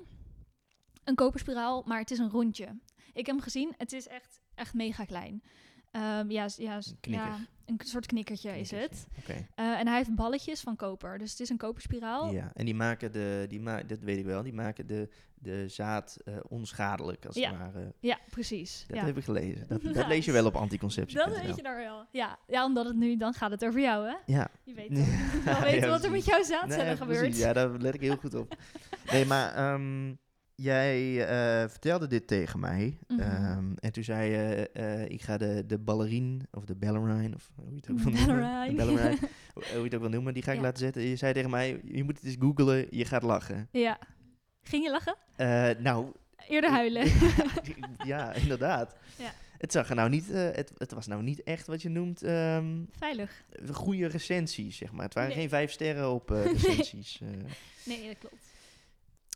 Een 1.04 1.14
koperspiraal, 1.14 1.82
maar 1.86 1.98
het 1.98 2.10
is 2.10 2.18
een 2.18 2.30
rondje. 2.30 2.64
Ik 3.12 3.26
heb 3.26 3.34
hem 3.34 3.40
gezien, 3.40 3.74
het 3.76 3.92
is 3.92 4.08
echt, 4.08 4.40
echt 4.54 4.74
mega 4.74 5.04
klein. 5.04 5.42
Ehm, 5.90 6.30
ja, 6.30 6.48
ja, 6.56 6.76
Een 6.76 7.12
ja, 7.12 7.38
een 7.66 7.80
soort 7.84 8.06
knikkertje 8.06 8.58
is 8.58 8.70
het. 8.70 9.06
Eh, 9.26 9.78
en 9.78 9.86
hij 9.86 9.96
heeft 9.96 10.14
balletjes 10.14 10.60
van 10.60 10.76
koper, 10.76 11.18
dus 11.18 11.30
het 11.30 11.40
is 11.40 11.48
een 11.48 11.56
koperspiraal. 11.56 12.32
Ja, 12.32 12.50
en 12.54 12.64
die 12.64 12.74
maken 12.74 13.12
de, 13.12 13.44
die 13.48 13.60
ma 13.60 13.82
dat 13.82 13.98
weet 13.98 14.18
ik 14.18 14.24
wel, 14.24 14.42
die 14.42 14.52
maken 14.52 14.86
de, 14.86 15.08
de 15.34 15.68
zaad 15.68 16.16
eh, 16.24 16.34
onschadelijk 16.48 17.26
als 17.26 17.36
Ja. 17.36 17.50
het 17.50 17.58
ware. 17.58 17.94
Ja, 18.00 18.18
precies. 18.30 18.84
Dat 18.88 18.96
ja. 18.96 19.04
heb 19.04 19.16
ik 19.16 19.24
gelezen. 19.24 19.68
Dat, 19.68 19.82
dat 19.94 20.06
lees 20.06 20.24
je 20.24 20.32
wel 20.32 20.46
op 20.46 20.54
anticonceptie. 20.56 21.16
Dat 21.16 21.40
weet 21.40 21.56
je 21.56 21.62
nou 21.62 21.76
wel. 21.76 22.06
Ja. 22.10 22.38
ja, 22.46 22.64
omdat 22.64 22.86
het 22.86 22.96
nu, 22.96 23.16
dan 23.16 23.32
gaat 23.34 23.50
het 23.50 23.64
over 23.64 23.80
jou, 23.80 24.06
hè? 24.08 24.16
Ja. 24.26 24.48
Je 24.64 24.74
weet, 24.74 24.90
moet 24.90 25.44
wel 25.44 25.60
weten 25.60 25.88
wat 25.88 26.04
er 26.04 26.10
met 26.10 26.24
jouw 26.24 26.42
zaadcellen 26.42 26.86
Nee, 26.86 26.96
gebeurt. 26.96 27.18
precies. 27.18 27.42
Ja, 27.42 27.52
daar 27.52 27.70
let 27.70 27.94
ik 27.94 28.00
heel 28.00 28.16
goed 28.16 28.34
op. 28.34 28.54
Nee, 29.12 29.26
maar 29.26 29.54
ehm, 29.54 30.14
jij 30.54 31.26
eh, 31.26 31.68
vertelde 31.68 32.06
dit 32.06 32.26
tegen 32.26 32.60
mij. 32.60 32.98
Mhm. 33.08 33.20
Ehm, 33.20 33.72
en 33.78 33.92
toen 33.92 34.04
zei 34.04 34.30
je, 34.30 34.70
eh, 34.72 35.04
ik 35.08 35.22
ga 35.22 35.36
de, 35.36 35.64
de 35.66 35.78
ballerine, 35.78 36.38
of 36.50 36.64
de 36.64 36.74
ballerine, 36.74 37.34
of 37.34 37.50
hoe 37.54 37.70
je 37.70 37.76
het 37.76 37.90
ook 37.90 37.98
wil 37.98 38.12
noemen. 38.12 38.76
Ballerine. 38.76 39.18
Hoe 39.54 39.64
je 39.76 39.82
het 39.82 39.94
ook 39.94 40.00
wil 40.00 40.10
noemen, 40.10 40.34
die 40.34 40.42
ga 40.42 40.50
ik 40.50 40.56
Ja. 40.56 40.62
laten 40.62 40.78
zetten. 40.78 41.02
Je 41.02 41.16
zei 41.16 41.32
tegen 41.32 41.50
mij, 41.50 41.80
je 41.84 42.04
moet 42.04 42.16
het 42.16 42.26
eens 42.26 42.36
googlen, 42.38 42.86
je 42.90 43.04
gaat 43.04 43.22
lachen. 43.22 43.68
ja. 43.72 43.98
Ging 44.62 44.84
je 44.84 44.90
lachen? 44.90 45.16
Eh, 45.36 45.70
nou, 45.78 46.12
Eerder 46.48 46.70
huilen. 46.70 47.06
ja, 48.04 48.32
inderdaad. 48.32 48.96
Ja. 49.18 49.32
Het, 49.58 49.72
zag 49.72 49.88
er 49.88 49.94
nou 49.94 50.08
niet, 50.10 50.26
het, 50.32 50.72
het 50.76 50.92
was 50.92 51.06
nou 51.06 51.22
niet 51.22 51.42
echt 51.42 51.66
wat 51.66 51.82
je 51.82 51.88
noemt 51.88 52.22
ehm 52.22 52.66
Veilig. 52.98 53.44
goede 53.72 54.06
recensies, 54.06 54.76
zeg 54.76 54.92
maar. 54.92 55.04
Het 55.04 55.14
waren 55.14 55.28
Nee. 55.30 55.38
geen 55.38 55.48
vijf 55.48 55.70
sterren 55.70 56.10
op 56.12 56.28
recensies. 56.30 57.20
Nee, 57.84 58.06
dat 58.06 58.18
klopt. 58.18 58.51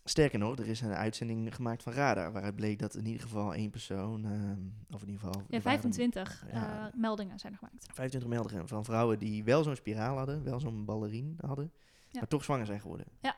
Sterker 0.09 0.39
nog, 0.39 0.59
er 0.59 0.67
is 0.69 0.81
een 0.81 0.93
uitzending 0.95 1.55
gemaakt 1.55 1.83
van 1.83 1.93
Radar, 1.93 2.33
waaruit 2.33 2.55
bleek 2.57 2.79
dat 2.79 2.95
in 2.95 3.07
ieder 3.07 3.23
geval 3.23 3.55
één 3.55 3.71
persoon, 3.71 4.25
ehm, 4.25 4.95
of 4.95 5.03
in 5.03 5.09
ieder 5.09 5.21
geval... 5.27 5.41
Ja, 5.49 5.57
er 5.57 5.63
waren 5.63 5.63
25 5.63 6.45
Ja. 6.53 6.87
eh, 6.89 6.95
meldingen 7.01 7.39
zijn 7.39 7.53
er 7.53 7.59
gemaakt. 7.59 7.87
25 7.93 8.31
meldingen 8.31 8.69
van 8.69 8.85
vrouwen 8.85 9.19
die 9.19 9.45
wel 9.45 9.63
zo'n 9.63 9.77
spiraal 9.77 10.17
hadden, 10.17 10.45
wel 10.45 10.61
zo'n 10.61 10.85
ballerine 10.85 11.35
hadden, 11.47 11.73
Ja. 12.09 12.19
maar 12.19 12.29
toch 12.29 12.45
zwanger 12.45 12.67
zijn 12.67 12.81
geworden. 12.81 13.07
Ja. 13.21 13.37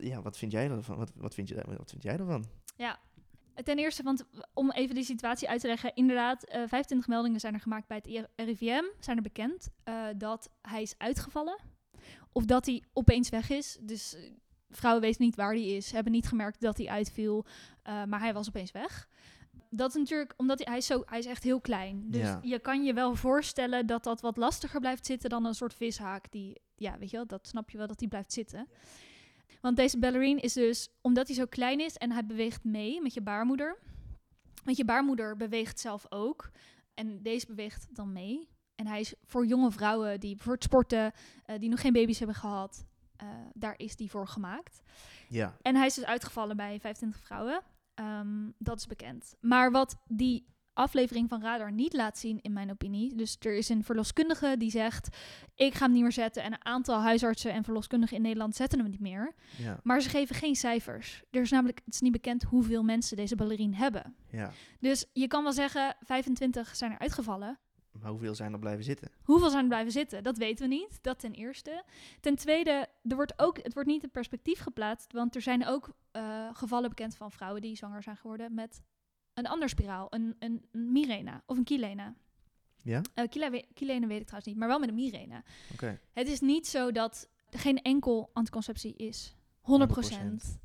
Ja, 0.00 0.22
wat 0.22 0.38
vind 0.38 0.52
jij 0.52 0.70
ervan? 0.70 0.96
Wat, 0.96 1.12
wat, 1.16 1.34
vind 1.34 1.48
je, 1.48 1.62
wat 1.76 1.90
vind 1.90 2.02
jij 2.02 2.16
ervan? 2.18 2.44
Ten 3.64 3.78
eerste, 3.78 4.02
want 4.02 4.24
om 4.54 4.70
even 4.70 4.94
die 4.94 5.04
situatie 5.04 5.48
uit 5.48 5.60
te 5.60 5.66
leggen. 5.66 5.94
Inderdaad, 5.94 6.44
eh 6.44 6.58
25 6.66 7.08
meldingen 7.08 7.40
zijn 7.40 7.54
er 7.54 7.60
gemaakt 7.60 7.86
bij 7.86 7.96
het 7.96 8.06
IR 8.06 8.26
RIVM. 8.36 8.82
Zijn 9.00 9.16
er 9.16 9.22
bekend 9.22 9.68
eh, 9.84 10.06
dat 10.16 10.50
hij 10.62 10.82
is 10.82 10.94
uitgevallen. 10.98 11.58
Of 12.32 12.44
dat 12.44 12.66
hij 12.66 12.82
opeens 12.92 13.28
weg 13.28 13.50
is. 13.50 13.78
Dus 13.80 14.16
vrouwen 14.72 15.02
weten 15.02 15.24
niet 15.24 15.36
waar 15.36 15.52
hij 15.52 15.66
is. 15.76 15.90
Hebben 15.92 16.12
niet 16.12 16.26
gemerkt 16.28 16.60
dat 16.60 16.76
hij 16.78 16.88
uitviel. 16.88 17.44
eh, 17.82 18.04
maar 18.04 18.20
hij 18.20 18.32
was 18.34 18.48
opeens 18.48 18.72
weg. 18.72 19.08
Dat 19.70 19.88
is 19.88 19.94
natuurlijk 19.96 20.34
omdat 20.36 20.58
hij, 20.58 20.66
hij, 20.68 20.76
is, 20.78 20.86
zo, 20.86 21.02
hij 21.06 21.18
is 21.18 21.26
echt 21.26 21.42
heel 21.42 21.60
klein. 21.60 22.04
Dus 22.10 22.20
Ja. 22.20 22.38
je 22.42 22.58
kan 22.58 22.84
je 22.84 22.92
wel 22.92 23.14
voorstellen 23.14 23.86
dat 23.86 24.04
dat 24.04 24.20
wat 24.20 24.36
lastiger 24.36 24.80
blijft 24.80 25.06
zitten 25.06 25.30
dan 25.30 25.44
een 25.44 25.54
soort 25.54 25.74
vishaak. 25.74 26.30
Die, 26.30 26.60
ja, 26.76 26.98
weet 26.98 27.10
je 27.10 27.16
wel, 27.16 27.26
dat 27.26 27.46
snap 27.46 27.70
je 27.70 27.78
wel 27.78 27.86
dat 27.86 27.98
die 27.98 28.08
blijft 28.08 28.32
zitten. 28.32 28.68
Want 29.60 29.76
deze 29.76 29.98
ballerine 29.98 30.40
is 30.40 30.52
dus, 30.52 30.88
omdat 31.00 31.26
hij 31.26 31.36
zo 31.36 31.46
klein 31.46 31.80
is 31.80 31.96
en 31.96 32.12
hij 32.12 32.26
beweegt 32.26 32.64
mee 32.64 33.00
met 33.02 33.14
je 33.14 33.20
baarmoeder. 33.22 33.78
Want 34.64 34.76
je 34.76 34.84
baarmoeder 34.84 35.36
beweegt 35.36 35.80
zelf 35.80 36.06
ook. 36.08 36.50
En 36.94 37.22
deze 37.22 37.46
beweegt 37.46 37.86
dan 37.92 38.12
mee. 38.12 38.48
En 38.74 38.86
hij 38.86 39.00
is 39.00 39.14
voor 39.24 39.46
jonge 39.46 39.70
vrouwen 39.70 40.20
die 40.20 40.36
voor 40.36 40.52
het 40.52 40.62
sporten, 40.62 41.12
eh, 41.44 41.58
die 41.58 41.68
nog 41.68 41.80
geen 41.80 41.92
baby's 41.92 42.18
hebben 42.18 42.36
gehad, 42.36 42.84
eh, 43.22 43.28
daar 43.54 43.74
is 43.76 43.96
die 43.96 44.10
voor 44.10 44.28
gemaakt. 44.28 44.82
Ja. 45.28 45.56
En 45.62 45.76
hij 45.76 45.86
is 45.86 45.94
dus 45.94 46.04
uitgevallen 46.04 46.56
bij 46.56 46.80
25 46.80 47.20
vrouwen. 47.20 47.62
Ehm, 47.94 48.50
dat 48.58 48.78
is 48.78 48.86
bekend. 48.86 49.34
Maar 49.40 49.70
wat 49.70 49.96
die 50.06 50.50
aflevering 50.72 51.28
van 51.28 51.42
Radar 51.42 51.72
niet 51.72 51.92
laat 51.92 52.18
zien, 52.18 52.40
in 52.42 52.52
mijn 52.52 52.70
opinie. 52.70 53.14
Dus 53.14 53.36
er 53.40 53.54
is 53.54 53.68
een 53.68 53.84
verloskundige 53.84 54.54
die 54.58 54.70
zegt: 54.70 55.16
Ik 55.54 55.74
ga 55.74 55.84
hem 55.84 55.92
niet 55.92 56.02
meer 56.02 56.12
zetten. 56.12 56.42
En 56.42 56.52
een 56.52 56.64
aantal 56.64 57.00
huisartsen 57.00 57.52
en 57.52 57.64
verloskundigen 57.64 58.16
in 58.16 58.22
Nederland 58.22 58.56
zetten 58.56 58.78
hem 58.78 58.90
niet 58.90 59.00
meer. 59.00 59.34
Ja. 59.58 59.80
Maar 59.82 60.00
ze 60.00 60.08
geven 60.08 60.34
geen 60.34 60.56
cijfers. 60.56 61.22
Er 61.30 61.40
is 61.40 61.50
namelijk, 61.50 61.80
het 61.84 61.94
is 61.94 62.00
niet 62.00 62.12
bekend 62.12 62.42
hoeveel 62.42 62.82
mensen 62.82 63.16
deze 63.16 63.36
ballerine 63.36 63.76
hebben. 63.76 64.14
ja. 64.30 64.50
Dus 64.80 65.06
je 65.12 65.26
kan 65.26 65.42
wel 65.42 65.52
zeggen, 65.52 65.96
25 66.00 66.76
zijn 66.76 66.92
er 66.92 66.98
uitgevallen. 66.98 67.58
Maar 68.00 68.10
hoeveel 68.10 68.34
zijn 68.34 68.52
er 68.52 68.58
blijven 68.58 68.84
zitten? 68.84 69.10
Hoeveel 69.22 69.50
zijn 69.50 69.62
er 69.62 69.68
blijven 69.68 69.92
zitten? 69.92 70.22
Dat 70.22 70.36
weten 70.36 70.68
we 70.68 70.74
niet. 70.74 70.98
Dat 71.02 71.18
ten 71.18 71.32
eerste. 71.32 71.84
Ten 72.20 72.36
tweede, 72.36 72.88
er 73.02 73.16
wordt 73.16 73.38
ook, 73.38 73.56
het 73.62 73.72
wordt 73.74 73.88
niet 73.88 74.02
in 74.02 74.10
perspectief 74.10 74.58
geplaatst. 74.60 75.12
Want 75.12 75.34
er 75.34 75.42
zijn 75.42 75.66
ook 75.66 75.90
eh, 76.10 76.48
gevallen 76.52 76.88
bekend 76.88 77.16
van 77.16 77.30
vrouwen 77.30 77.62
die 77.62 77.76
zwanger 77.76 78.02
zijn 78.02 78.16
geworden 78.16 78.54
met 78.54 78.82
een 79.34 79.46
ander 79.46 79.68
spiraal. 79.68 80.06
Een, 80.10 80.36
een, 80.38 80.66
een 80.70 80.92
Mirena 80.92 81.42
of 81.46 81.56
een 81.56 81.64
Kilena. 81.64 82.14
Ja? 82.82 83.00
Kila 83.28 83.50
we- 83.50 83.66
Kilena 83.74 84.06
weet 84.06 84.20
ik 84.20 84.26
trouwens 84.26 84.46
niet, 84.46 84.56
maar 84.58 84.68
wel 84.68 84.78
met 84.78 84.88
een 84.88 84.94
Mirena. 84.94 85.42
Oké. 85.72 86.00
Het 86.12 86.28
is 86.28 86.40
niet 86.40 86.66
zo 86.66 86.92
dat 86.92 87.28
er 87.50 87.58
geen 87.58 87.82
enkel 87.82 88.30
anticonceptie 88.32 88.96
is 88.96 89.34
100%, 89.60 89.64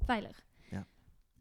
veilig. 0.05 0.45
Ja. 0.69 0.87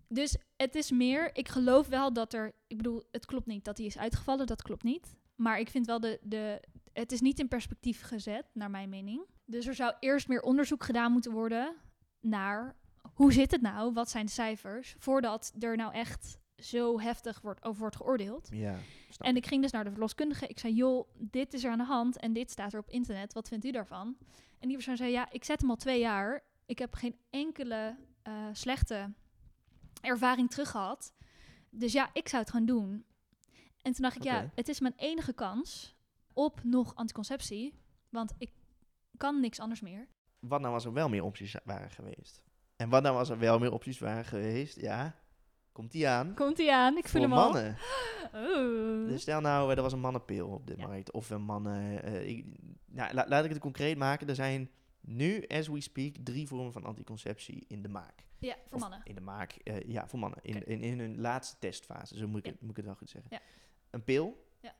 Dus 0.09 0.37
het 0.57 0.75
is 0.75 0.91
meer, 0.91 1.31
ik 1.37 1.49
geloof 1.49 1.87
wel 1.89 2.13
dat 2.13 2.33
er, 2.33 2.55
ik 2.67 2.77
bedoel, 2.77 3.03
het 3.11 3.27
klopt 3.27 3.47
niet 3.47 3.65
dat 3.65 3.77
hij 3.77 3.87
is 3.87 3.99
uitgevallen, 3.99 4.47
dat 4.47 4.63
klopt 4.63 4.83
niet. 4.83 5.17
Maar 5.37 5.59
ik 5.59 5.71
vind 5.71 5.87
wel 5.87 6.01
de, 6.01 6.19
de, 6.23 6.63
het 6.93 7.13
is 7.13 7.21
niet 7.21 7.39
in 7.39 7.49
perspectief 7.49 8.03
gezet, 8.03 8.47
naar 8.53 8.71
mijn 8.71 8.89
mening. 8.89 9.27
Dus 9.45 9.67
er 9.67 9.75
zou 9.75 9.95
eerst 10.01 10.29
meer 10.29 10.43
onderzoek 10.43 10.85
gedaan 10.85 11.13
moeten 11.13 11.33
worden 11.33 11.75
naar 12.21 12.77
hoe 13.15 13.33
zit 13.33 13.51
het 13.51 13.61
nou, 13.61 13.93
wat 13.93 14.11
zijn 14.11 14.27
de 14.27 14.33
cijfers, 14.33 14.95
voordat 14.99 15.53
er 15.59 15.77
nou 15.77 15.93
echt 15.93 16.39
zo 16.57 17.01
heftig 17.01 17.41
wordt, 17.41 17.65
over 17.65 17.81
wordt 17.81 17.97
geoordeeld. 17.97 18.49
Ja. 18.51 18.79
snap 19.09 19.29
En 19.29 19.37
ik 19.37 19.47
ging 19.47 19.63
dus 19.63 19.71
naar 19.71 19.85
de 19.85 19.91
verloskundige. 19.91 20.47
Ik 20.47 20.59
zei, 20.59 20.75
joh, 20.75 21.09
dit 21.19 21.55
is 21.55 21.65
er 21.65 21.71
aan 21.71 21.79
de 21.79 21.85
hand 21.85 22.19
en 22.19 22.33
dit 22.33 22.51
staat 22.51 22.73
er 22.73 22.79
op 22.79 22.91
internet. 22.91 23.33
Wat 23.33 23.49
vindt 23.49 23.65
u 23.65 23.71
daarvan? 23.71 24.17
En 24.59 24.69
die 24.69 24.77
persoon 24.77 24.97
zei, 24.97 25.11
ja, 25.11 25.31
ik 25.31 25.45
zet 25.45 25.61
hem 25.61 25.71
al 25.71 25.77
twee 25.77 26.01
jaar. 26.01 26.45
Ik 26.67 26.79
heb 26.79 26.95
geen 26.95 27.17
enkele 27.31 27.97
eh, 28.23 28.33
slechte 28.53 29.13
ervaring 30.01 30.51
terug 30.51 30.71
gehad. 30.71 31.13
Dus 31.71 31.93
ja, 31.93 32.11
ik 32.13 32.29
zou 32.29 32.43
het 32.43 32.51
gewoon 32.51 32.67
doen. 32.67 33.05
En 33.87 33.93
toen 33.93 34.03
dacht 34.03 34.17
ik, 34.17 34.23
ja, 34.23 34.51
het 34.55 34.69
is 34.69 34.81
mijn 34.81 34.95
enige 34.97 35.33
kans 35.33 35.97
op 36.33 36.61
nog 36.65 36.95
anticonceptie. 36.95 37.75
Want 38.09 38.33
ik 38.39 38.51
kan 39.17 39.41
niks 39.41 39.61
anders 39.61 39.81
meer. 39.81 40.07
Wat 40.39 40.61
nou 40.61 40.75
als 40.75 40.85
er 40.85 40.93
wel 40.93 41.09
meer 41.09 41.23
opties 41.25 41.57
waren 41.65 41.91
geweest? 41.91 42.43
En 42.77 42.89
wat 42.89 43.03
nou 43.03 43.17
als 43.17 43.29
er 43.29 43.39
wel 43.39 43.59
meer 43.59 43.73
opties 43.73 43.99
waren 43.99 44.25
geweest? 44.25 44.81
Ja, 44.81 45.15
komt 45.73 45.93
die 45.93 46.09
aan? 46.09 46.35
Komt 46.35 46.59
hij 46.59 46.73
aan? 46.73 46.97
Ik 46.97 47.09
voel 47.09 47.23
hem 47.23 47.33
al. 47.33 47.45
mannen. 47.45 47.77
Oh. 48.35 49.09
Dus 49.09 49.23
stel 49.23 49.41
nou, 49.41 49.71
eh, 49.71 49.77
er 49.77 49.83
was 49.83 49.93
een 49.93 50.01
mannenpil 50.01 50.49
op 50.49 50.67
de 50.67 50.75
Ja. 50.77 50.87
markt. 50.87 51.13
Of 51.13 51.31
een 51.31 51.43
mannen... 51.43 52.03
eh, 52.03 52.29
ik, 52.29 52.45
nou, 52.87 53.15
la- 53.15 53.25
laat 53.29 53.45
ik 53.45 53.51
het 53.51 53.59
concreet 53.59 53.99
maken. 53.99 54.29
Er 54.29 54.35
zijn 54.35 54.71
nu, 55.01 55.45
as 55.47 55.69
we 55.69 55.81
speak, 55.81 56.15
drie 56.23 56.47
vormen 56.47 56.73
van 56.73 56.85
anticonceptie 56.85 57.65
in 57.69 57.83
de 57.83 57.89
maak. 57.89 58.27
ja, 58.39 58.55
voor 58.55 58.75
Of 58.75 58.81
mannen. 58.81 59.01
In 59.05 59.15
de 59.15 59.21
maak, 59.21 59.53
eh, 59.53 59.81
ja, 59.89 60.09
voor 60.09 60.19
mannen. 60.19 60.39
In, 60.43 60.67
in, 60.67 60.81
in 60.81 60.99
hun 60.99 61.21
laatste 61.21 61.57
testfase, 61.59 62.17
zo 62.17 62.27
moet 62.29 62.39
ik, 62.39 62.45
Ja. 62.45 62.51
het, 62.51 62.61
moet 62.61 62.71
ik 62.71 62.77
het 62.77 62.85
wel 62.87 62.95
goed 62.95 63.11
zeggen. 63.11 63.31
Ja. 63.31 63.41
Een 63.97 64.05
pil, 64.05 64.47
Ja. 64.61 64.75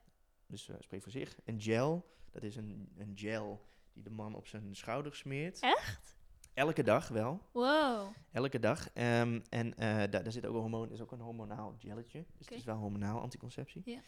dus 0.47 0.69
eh 0.69 0.75
spreek 0.79 1.01
voor 1.03 1.11
zich. 1.11 1.37
Een 1.45 1.61
gel, 1.61 2.05
dat 2.31 2.43
is 2.43 2.55
een, 2.55 2.89
een 2.97 3.11
gel 3.15 3.65
die 3.93 4.03
de 4.03 4.09
man 4.09 4.35
op 4.35 4.47
zijn 4.47 4.75
schouder 4.75 5.15
smeert. 5.15 5.59
Echt? 5.59 6.15
Elke 6.53 6.83
dag 6.83 7.07
wel. 7.07 7.41
Wow. 7.51 8.07
Elke 8.31 8.59
dag. 8.59 8.89
Ehm, 8.93 9.39
en 9.49 9.77
eh, 9.77 9.87
daar, 9.95 10.09
daar 10.09 10.31
zit 10.31 10.45
ook 10.45 10.53
een 10.55 10.61
hormoon, 10.61 10.91
is 10.91 11.01
ook 11.01 11.11
een 11.11 11.19
hormonaal 11.19 11.75
gelletje. 11.79 12.25
Dus 12.37 12.47
het 12.49 12.57
is 12.57 12.63
wel 12.63 12.75
hormonaal 12.77 13.19
anticonceptie. 13.21 13.81
Ja. 13.85 13.99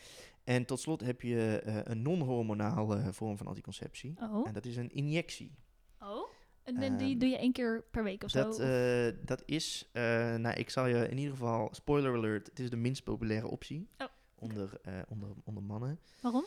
En 0.44 0.66
tot 0.66 0.80
slot 0.80 1.02
heb 1.02 1.22
je 1.22 1.60
eh, 1.66 1.80
een 1.84 2.02
non-hormonale 2.02 3.14
vorm 3.14 3.38
van 3.38 3.48
anticonceptie. 3.48 4.16
Oh. 4.22 4.48
En 4.48 4.54
dat 4.54 4.66
is 4.66 4.76
een 4.78 4.90
injectie. 4.92 5.56
Oh. 6.00 6.30
En 6.64 6.76
die 6.98 7.10
Ehm, 7.10 7.20
doe 7.20 7.30
je 7.30 7.38
één 7.38 7.52
keer 7.52 7.84
per 7.92 8.04
week 8.04 8.24
of 8.24 8.32
Dat, 8.32 8.56
zo? 8.56 9.12
dat 9.26 9.44
is, 9.46 9.90
nou 9.94 10.50
ik 10.50 10.70
zal 10.70 10.86
je 10.86 11.10
in 11.10 11.18
ieder 11.18 11.32
geval, 11.32 11.70
spoiler 11.72 12.16
alert, 12.16 12.48
het 12.48 12.60
is 12.60 12.70
de 12.70 12.76
minst 12.76 13.04
populaire 13.04 13.48
optie 13.48 13.88
Oh. 13.98 14.08
Onder, 14.40 14.80
eh, 14.82 14.94
onder, 15.08 15.30
onder 15.44 15.64
mannen. 15.64 16.00
Waarom? 16.22 16.46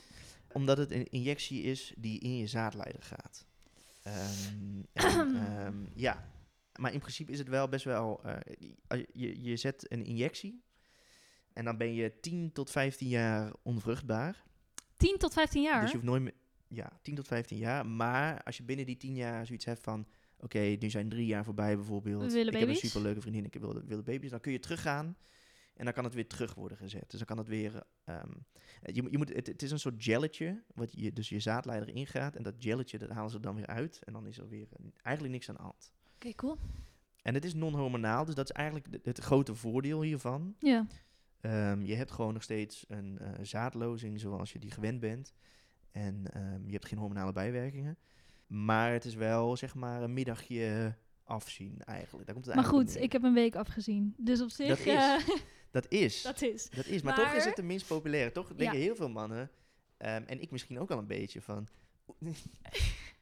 Omdat 0.52 0.78
het 0.78 0.90
een 0.90 1.06
injectie 1.10 1.62
is 1.62 1.92
die 1.96 2.20
in 2.20 2.36
je 2.36 2.46
zaadleider 2.46 3.02
gaat. 3.02 3.46
Ehm, 4.02 4.80
en, 4.92 5.36
ehm, 5.46 5.76
ja, 5.94 6.28
maar 6.76 6.92
in 6.92 7.00
principe 7.00 7.32
is 7.32 7.38
het 7.38 7.48
wel 7.48 7.68
best 7.68 7.84
wel, 7.84 8.22
eh, 8.24 8.36
je- 8.88 9.08
je, 9.12 9.42
je 9.42 9.56
zet 9.56 9.92
een 9.92 10.04
injectie 10.04 10.62
en 11.52 11.64
dan 11.64 11.76
ben 11.76 11.94
je 11.94 12.20
10 12.20 12.52
tot 12.52 12.70
15 12.70 13.08
jaar 13.08 13.52
onvruchtbaar. 13.62 14.42
10 14.96 15.16
tot 15.18 15.32
15 15.32 15.62
jaar? 15.62 15.80
Dus 15.80 15.90
je 15.90 15.96
hoeft 15.96 16.08
nooit 16.08 16.22
meer, 16.22 16.34
ja, 16.68 16.98
10 17.02 17.14
tot 17.14 17.26
15 17.26 17.58
jaar. 17.58 17.86
Maar 17.86 18.42
als 18.42 18.56
je 18.56 18.62
binnen 18.62 18.86
die 18.86 18.96
10 18.96 19.14
jaar 19.14 19.46
zoiets 19.46 19.64
hebt 19.64 19.80
van, 19.82 20.06
oké, 20.38 20.58
nu 20.58 20.90
zijn 20.90 21.08
drie 21.08 21.26
jaar 21.26 21.44
voorbij 21.44 21.76
bijvoorbeeld. 21.76 22.22
We 22.22 22.28
willen 22.32 22.52
ik 22.52 22.58
heb 22.58 22.68
een 22.68 22.74
superleuke 22.88 23.20
vriendin, 23.20 23.44
ik 23.44 23.54
wil, 23.60 23.82
wil 23.84 24.02
baby's. 24.02 24.30
Dan 24.30 24.40
kun 24.40 24.52
je 24.52 24.58
teruggaan 24.58 25.16
en 25.76 25.84
dan 25.84 25.92
kan 25.92 26.04
het 26.04 26.14
weer 26.14 26.26
terug 26.26 26.54
worden 26.54 26.78
gezet. 26.78 27.10
Dus 27.10 27.18
dan 27.18 27.26
kan 27.26 27.38
het 27.38 27.48
weer, 27.48 27.82
ehm, 28.04 28.30
je, 28.82 29.06
je 29.10 29.18
moet, 29.18 29.34
het, 29.34 29.46
het 29.46 29.62
is 29.62 29.70
een 29.70 29.78
soort 29.78 30.02
gelletje, 30.04 30.62
wat 30.74 30.92
je, 30.92 31.12
dus 31.12 31.28
je 31.28 31.40
zaadleider 31.40 31.88
ingaat. 31.94 32.36
En 32.36 32.42
dat 32.42 32.54
gelletje, 32.58 32.98
dat 32.98 33.10
halen 33.10 33.30
ze 33.30 33.40
dan 33.40 33.54
weer 33.54 33.66
uit. 33.66 34.02
En 34.04 34.12
dan 34.12 34.26
is 34.26 34.38
er 34.38 34.48
weer 34.48 34.68
eigenlijk 35.02 35.34
niks 35.34 35.48
aan 35.48 35.54
de 35.54 35.62
hand. 35.62 35.92
Oké, 36.14 36.34
cool. 36.34 36.58
En 37.22 37.34
het 37.34 37.44
is 37.44 37.54
non-hormonaal, 37.54 38.24
dus 38.24 38.34
dat 38.34 38.50
is 38.50 38.56
eigenlijk 38.56 38.86
het 39.02 39.18
grote 39.18 39.54
voordeel 39.54 40.02
hiervan. 40.02 40.54
Ja. 40.58 40.86
Ehm, 41.40 41.82
je 41.82 41.94
hebt 41.94 42.10
gewoon 42.10 42.32
nog 42.32 42.42
steeds 42.42 42.84
een 42.88 43.18
eh, 43.18 43.30
zaadlozing 43.42 44.20
zoals 44.20 44.52
je 44.52 44.58
die 44.58 44.70
gewend 44.70 45.00
bent. 45.00 45.34
En 45.90 46.32
ehm, 46.32 46.66
je 46.66 46.72
hebt 46.72 46.86
geen 46.86 46.98
hormonale 46.98 47.32
bijwerkingen. 47.32 47.98
Maar 48.46 48.92
het 48.92 49.04
is 49.04 49.14
wel, 49.14 49.56
zeg 49.56 49.74
maar, 49.74 50.02
een 50.02 50.12
middagje 50.12 50.94
afzien 51.24 51.82
eigenlijk. 51.84 52.26
Daar 52.26 52.34
komt 52.34 52.46
het 52.46 52.54
Maar 52.54 52.64
eigenlijk 52.64 52.92
goed, 52.92 53.02
ik 53.02 53.12
heb 53.12 53.22
een 53.22 53.34
week 53.34 53.56
afgezien. 53.56 54.14
Dus 54.16 54.42
op 54.42 54.50
zich... 54.50 54.68
Dat 54.68 54.78
is. 54.78 55.42
Dat 55.72 55.86
is. 55.88 56.22
dat 56.22 56.42
is. 56.42 56.70
Dat 56.70 56.86
is. 56.86 57.02
Maar, 57.02 57.14
toch 57.14 57.32
is 57.32 57.44
het 57.44 57.56
de 57.56 57.62
minst 57.62 57.86
populaire. 57.86 58.32
Toch 58.32 58.48
denken 58.48 58.78
Ja. 58.78 58.82
heel 58.84 58.94
veel 58.96 59.08
mannen, 59.08 59.50
ehm, 59.96 60.22
en 60.26 60.40
ik 60.40 60.50
misschien 60.50 60.78
ook 60.78 60.90
al 60.90 60.98
een 60.98 61.06
beetje, 61.06 61.40
van... 61.42 61.68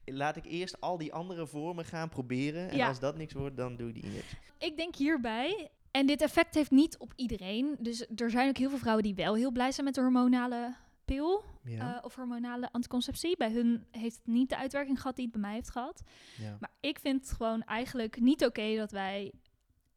Laat 0.05 0.37
ik 0.37 0.45
eerst 0.45 0.81
al 0.81 0.99
die 0.99 1.13
andere 1.13 1.47
vormen 1.47 1.85
gaan 1.85 2.09
proberen. 2.09 2.69
En 2.71 2.77
Ja. 2.77 2.89
als 2.89 3.01
dat 3.01 3.17
niks 3.17 3.33
wordt, 3.33 3.57
dan 3.57 3.77
doe 3.77 3.89
ik 3.89 3.95
die 3.95 4.03
injectie. 4.03 4.39
Ik 4.59 4.77
denk 4.77 4.95
hierbij... 4.97 5.71
En 5.91 6.07
dit 6.07 6.23
effect 6.23 6.55
heeft 6.55 6.71
niet 6.71 6.99
op 6.99 7.13
iedereen. 7.17 7.77
Dus 7.81 8.07
er 8.17 8.31
zijn 8.31 8.49
ook 8.49 8.57
heel 8.57 8.69
veel 8.69 8.79
vrouwen 8.79 9.05
die 9.05 9.15
wel 9.15 9.35
heel 9.35 9.51
blij 9.51 9.73
zijn 9.73 9.87
met 9.87 9.95
de 9.95 10.01
hormonale 10.01 10.75
pil. 11.05 11.45
Ja. 11.65 11.97
eh, 11.97 12.05
of 12.05 12.15
hormonale 12.15 12.73
anticonceptie. 12.73 13.37
Bij 13.37 13.51
hun 13.53 13.87
heeft 13.91 14.17
het 14.17 14.27
niet 14.27 14.49
de 14.49 14.57
uitwerking 14.57 15.01
gehad 15.01 15.17
die 15.17 15.25
het 15.25 15.33
bij 15.33 15.43
mij 15.43 15.55
heeft 15.55 15.71
gehad. 15.71 16.03
ja. 16.39 16.57
Maar 16.61 16.71
ik 16.81 16.99
vind 16.99 17.21
het 17.27 17.37
gewoon 17.37 17.63
eigenlijk 17.63 18.21
niet 18.21 18.45
oké 18.45 18.77
dat 18.77 18.91
wij... 18.91 19.33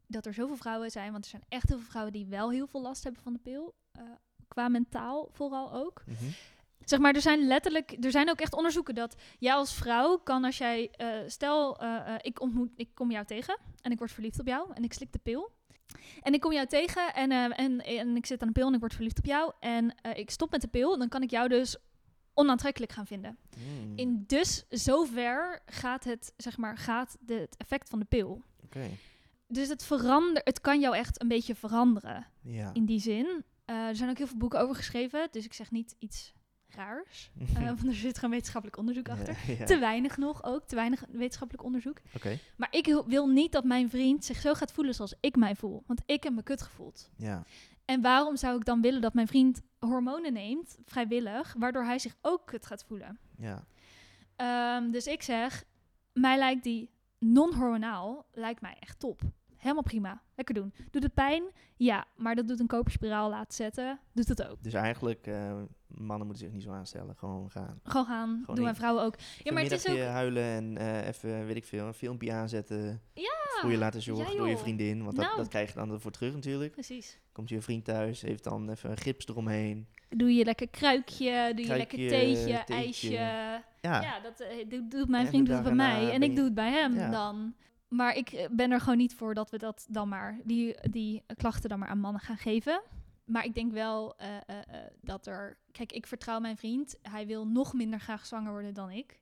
Dat 0.06 0.26
er 0.26 0.34
zoveel 0.34 0.56
vrouwen 0.56 0.90
zijn. 0.90 1.12
Want 1.12 1.24
er 1.24 1.30
zijn 1.30 1.44
echt 1.48 1.68
heel 1.68 1.78
veel 1.78 1.88
vrouwen 1.90 2.12
die 2.12 2.26
wel 2.26 2.50
heel 2.50 2.66
veel 2.66 2.82
last 2.82 3.04
hebben 3.04 3.22
van 3.22 3.32
de 3.32 3.38
pil. 3.38 3.74
eh, 3.92 4.02
qua 4.48 4.68
mentaal 4.68 5.28
vooral 5.32 5.72
ook. 5.72 6.02
Mhm. 6.06 6.24
Zeg 6.84 6.98
maar, 6.98 7.14
er 7.14 7.20
zijn 7.20 7.46
letterlijk, 7.46 7.96
er 8.04 8.10
zijn 8.10 8.30
ook 8.30 8.40
echt 8.40 8.54
onderzoeken 8.54 8.94
dat 8.94 9.16
jij 9.38 9.54
als 9.54 9.74
vrouw 9.74 10.18
kan 10.18 10.44
als 10.44 10.58
jij, 10.58 10.90
eh, 10.90 11.08
stel, 11.26 11.78
eh, 11.78 12.14
ik 12.20 12.40
ontmoet, 12.40 12.70
ik 12.76 12.88
kom 12.94 13.10
jou 13.10 13.24
tegen 13.26 13.58
en 13.80 13.92
ik 13.92 13.98
word 13.98 14.12
verliefd 14.12 14.40
op 14.40 14.46
jou 14.46 14.70
en 14.74 14.84
ik 14.84 14.92
slik 14.92 15.12
de 15.12 15.18
pil. 15.18 15.52
En 16.22 16.34
ik 16.34 16.40
kom 16.40 16.52
jou 16.52 16.66
tegen 16.66 17.14
en, 17.14 17.30
en, 17.52 17.78
en 17.84 18.16
ik 18.16 18.26
zit 18.26 18.40
aan 18.42 18.46
de 18.48 18.52
pil 18.54 18.66
en 18.66 18.74
ik 18.74 18.80
word 18.80 18.94
verliefd 18.94 19.18
op 19.18 19.24
jou 19.24 19.52
en 19.60 19.94
ik 20.14 20.30
stop 20.30 20.50
met 20.50 20.60
de 20.60 20.68
pil, 20.68 20.98
dan 20.98 21.08
kan 21.08 21.22
ik 21.22 21.30
jou 21.30 21.48
dus 21.48 21.76
onaantrekkelijk 22.34 22.92
gaan 22.92 23.06
vinden. 23.06 23.38
Mm. 23.58 23.92
In 23.96 24.24
dus 24.26 24.64
zover 24.68 25.62
gaat 25.66 26.04
het, 26.04 26.32
zeg 26.36 26.56
maar, 26.56 26.78
gaat 26.78 27.16
de, 27.20 27.34
het 27.34 27.56
effect 27.56 27.88
van 27.88 27.98
de 27.98 28.04
pil. 28.04 28.42
Oké. 28.64 28.90
Dus 29.46 29.68
het 29.68 29.84
verander, 29.84 30.42
het 30.44 30.60
kan 30.60 30.80
jou 30.80 30.96
echt 30.96 31.20
een 31.22 31.28
beetje 31.28 31.54
veranderen 31.54 32.26
Ja. 32.42 32.70
in 32.72 32.84
die 32.84 33.00
zin. 33.00 33.44
Eh, 33.64 33.76
er 33.86 33.96
zijn 33.96 34.10
ook 34.10 34.18
heel 34.18 34.26
veel 34.26 34.36
boeken 34.36 34.60
over 34.60 34.74
geschreven, 34.74 35.28
dus 35.30 35.44
ik 35.44 35.52
zeg 35.52 35.70
niet 35.70 35.94
iets 35.98 36.32
raars. 36.68 37.30
Eh, 37.56 37.64
want 37.64 37.86
er 37.86 37.94
zit 37.94 38.14
gewoon 38.14 38.30
wetenschappelijk 38.30 38.78
onderzoek 38.78 39.08
achter. 39.08 39.36
Ja, 39.46 39.54
ja. 39.58 39.64
Te 39.64 39.78
weinig 39.78 40.16
nog 40.16 40.44
ook, 40.44 40.66
te 40.66 40.74
weinig 40.74 41.04
wetenschappelijk 41.10 41.64
onderzoek. 41.64 41.98
Oké. 42.14 42.38
Maar 42.56 42.68
ik 42.70 42.86
wil- 42.86 43.06
wil 43.06 43.26
niet 43.28 43.52
dat 43.52 43.64
mijn 43.64 43.90
vriend 43.90 44.24
zich 44.24 44.40
zo 44.40 44.54
gaat 44.54 44.72
voelen 44.72 44.94
zoals 44.94 45.14
ik 45.20 45.36
mij 45.36 45.54
voel. 45.54 45.82
Want 45.86 46.02
ik 46.06 46.22
heb 46.22 46.32
me 46.32 46.42
kut 46.42 46.62
gevoeld. 46.62 47.10
Ja. 47.16 47.44
En 47.84 48.00
waarom 48.00 48.36
zou 48.36 48.56
ik 48.56 48.64
dan 48.64 48.80
willen 48.80 49.00
dat 49.00 49.14
mijn 49.14 49.26
vriend 49.26 49.62
hormonen 49.78 50.32
neemt, 50.32 50.76
vrijwillig, 50.84 51.54
waardoor 51.58 51.84
hij 51.84 51.98
zich 51.98 52.14
ook 52.20 52.46
kut 52.46 52.66
gaat 52.66 52.84
voelen? 52.84 53.18
Ja. 53.38 53.64
Ehm, 54.36 54.90
dus 54.90 55.06
ik 55.06 55.22
zeg, 55.22 55.64
mij 56.12 56.38
lijkt 56.38 56.62
die 56.64 56.90
non-hormonaal, 57.32 58.26
lijkt 58.32 58.60
mij 58.60 58.76
echt 58.80 58.98
top. 58.98 59.20
Helemaal 59.56 59.82
prima. 59.82 60.22
Lekker 60.34 60.54
doen. 60.54 60.72
Doet 60.90 61.02
het 61.02 61.14
pijn? 61.14 61.42
Ja. 61.76 62.06
Maar 62.16 62.34
dat 62.34 62.48
doet 62.48 62.60
een 62.60 62.66
koperspiraal 62.66 63.30
laten 63.30 63.54
zetten, 63.54 64.00
doet 64.12 64.28
het 64.28 64.46
ook. 64.48 64.62
Dus 64.62 64.72
eigenlijk, 64.72 65.26
eh, 65.26 65.62
mannen 65.86 66.26
moeten 66.26 66.44
zich 66.44 66.52
niet 66.54 66.62
zo 66.62 66.70
aanstellen. 66.70 67.16
Gewoon 67.16 67.50
gaan. 67.50 67.80
Gewoon 67.82 68.06
gaan. 68.06 68.38
Gewoon 68.40 68.54
doen 68.54 68.64
mijn 68.64 68.76
vrouwen 68.76 69.04
ook. 69.04 69.14
Ja, 69.42 69.52
maar 69.52 69.62
het 69.62 69.72
is 69.72 69.88
ook... 69.88 69.98
huilen 69.98 70.42
en 70.44 70.78
eh, 70.78 71.06
even, 71.06 71.46
weet 71.46 71.56
ik 71.56 71.64
veel, 71.64 71.86
een 71.86 71.94
filmpje 71.94 72.32
aanzetten. 72.32 73.00
Ja, 73.14 73.32
Voor 73.60 73.70
je 73.70 73.78
laten 73.78 74.02
zorgen 74.02 74.32
ja, 74.32 74.38
door 74.38 74.48
je 74.48 74.58
vriendin. 74.58 75.04
Want 75.04 75.16
dat, 75.16 75.24
Nou. 75.24 75.36
dat 75.36 75.48
krijg 75.48 75.68
je 75.68 75.74
dan 75.74 75.90
ervoor 75.90 76.10
terug 76.10 76.34
natuurlijk. 76.34 76.72
Precies. 76.72 77.18
Komt 77.32 77.48
je 77.48 77.60
vriend 77.62 77.84
thuis, 77.84 78.20
heeft 78.20 78.44
dan 78.44 78.70
even 78.70 78.90
een 78.90 78.96
gips 78.96 79.26
eromheen. 79.26 79.88
Doe 80.08 80.34
je 80.34 80.44
lekker 80.44 80.68
kruikje, 80.68 81.52
doe 81.54 81.66
je 81.66 81.76
lekker 81.76 81.98
theetje. 81.98 82.64
ijsje. 82.66 83.62
Ja, 83.84 84.00
Ja, 84.02 84.20
dat 84.20 84.40
eh, 84.40 84.66
doet, 84.88 85.08
mijn 85.08 85.22
En 85.24 85.28
vriend 85.28 85.46
doet 85.46 85.54
het 85.54 85.64
bij 85.64 85.74
mij. 85.74 86.10
En 86.12 86.22
ik 86.22 86.28
je- 86.30 86.34
doe 86.36 86.44
het 86.44 86.54
bij 86.54 86.70
hem 86.70 86.94
Ja. 86.94 87.10
dan. 87.10 87.54
Maar 87.88 88.16
ik 88.16 88.32
eh, 88.32 88.46
ben 88.50 88.70
er 88.70 88.80
gewoon 88.80 88.98
niet 88.98 89.14
voor 89.14 89.34
dat 89.34 89.50
we 89.50 89.58
dat 89.58 89.86
dan 89.90 90.08
maar, 90.08 90.40
die, 90.44 90.76
die 90.90 91.22
klachten 91.36 91.68
dan 91.68 91.78
maar 91.78 91.88
aan 91.88 92.00
mannen 92.00 92.20
gaan 92.20 92.36
geven. 92.36 92.82
Maar 93.24 93.44
ik 93.44 93.54
denk 93.54 93.72
wel 93.72 94.16
eh, 94.16 94.26
dat 95.00 95.26
er... 95.26 95.58
Kijk, 95.72 95.92
ik 95.92 96.06
vertrouw 96.06 96.40
mijn 96.40 96.56
vriend. 96.56 96.98
Hij 97.02 97.26
wil 97.26 97.46
nog 97.46 97.72
minder 97.74 98.00
graag 98.00 98.26
zwanger 98.26 98.50
worden 98.52 98.74
dan 98.74 98.90
ik. 98.90 99.18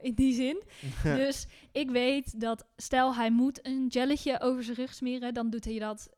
in 0.00 0.14
die 0.14 0.34
zin. 0.34 0.62
dus 1.22 1.46
ik 1.72 1.90
weet 1.90 2.40
dat 2.40 2.64
stel 2.76 3.14
hij 3.14 3.30
moet 3.30 3.66
een 3.66 3.86
gelletje 3.88 4.40
over 4.40 4.62
zijn 4.64 4.76
rug 4.76 4.94
smeren, 4.94 5.34
dan 5.34 5.50
doet 5.50 5.64
hij 5.64 5.78
dat 5.78 6.08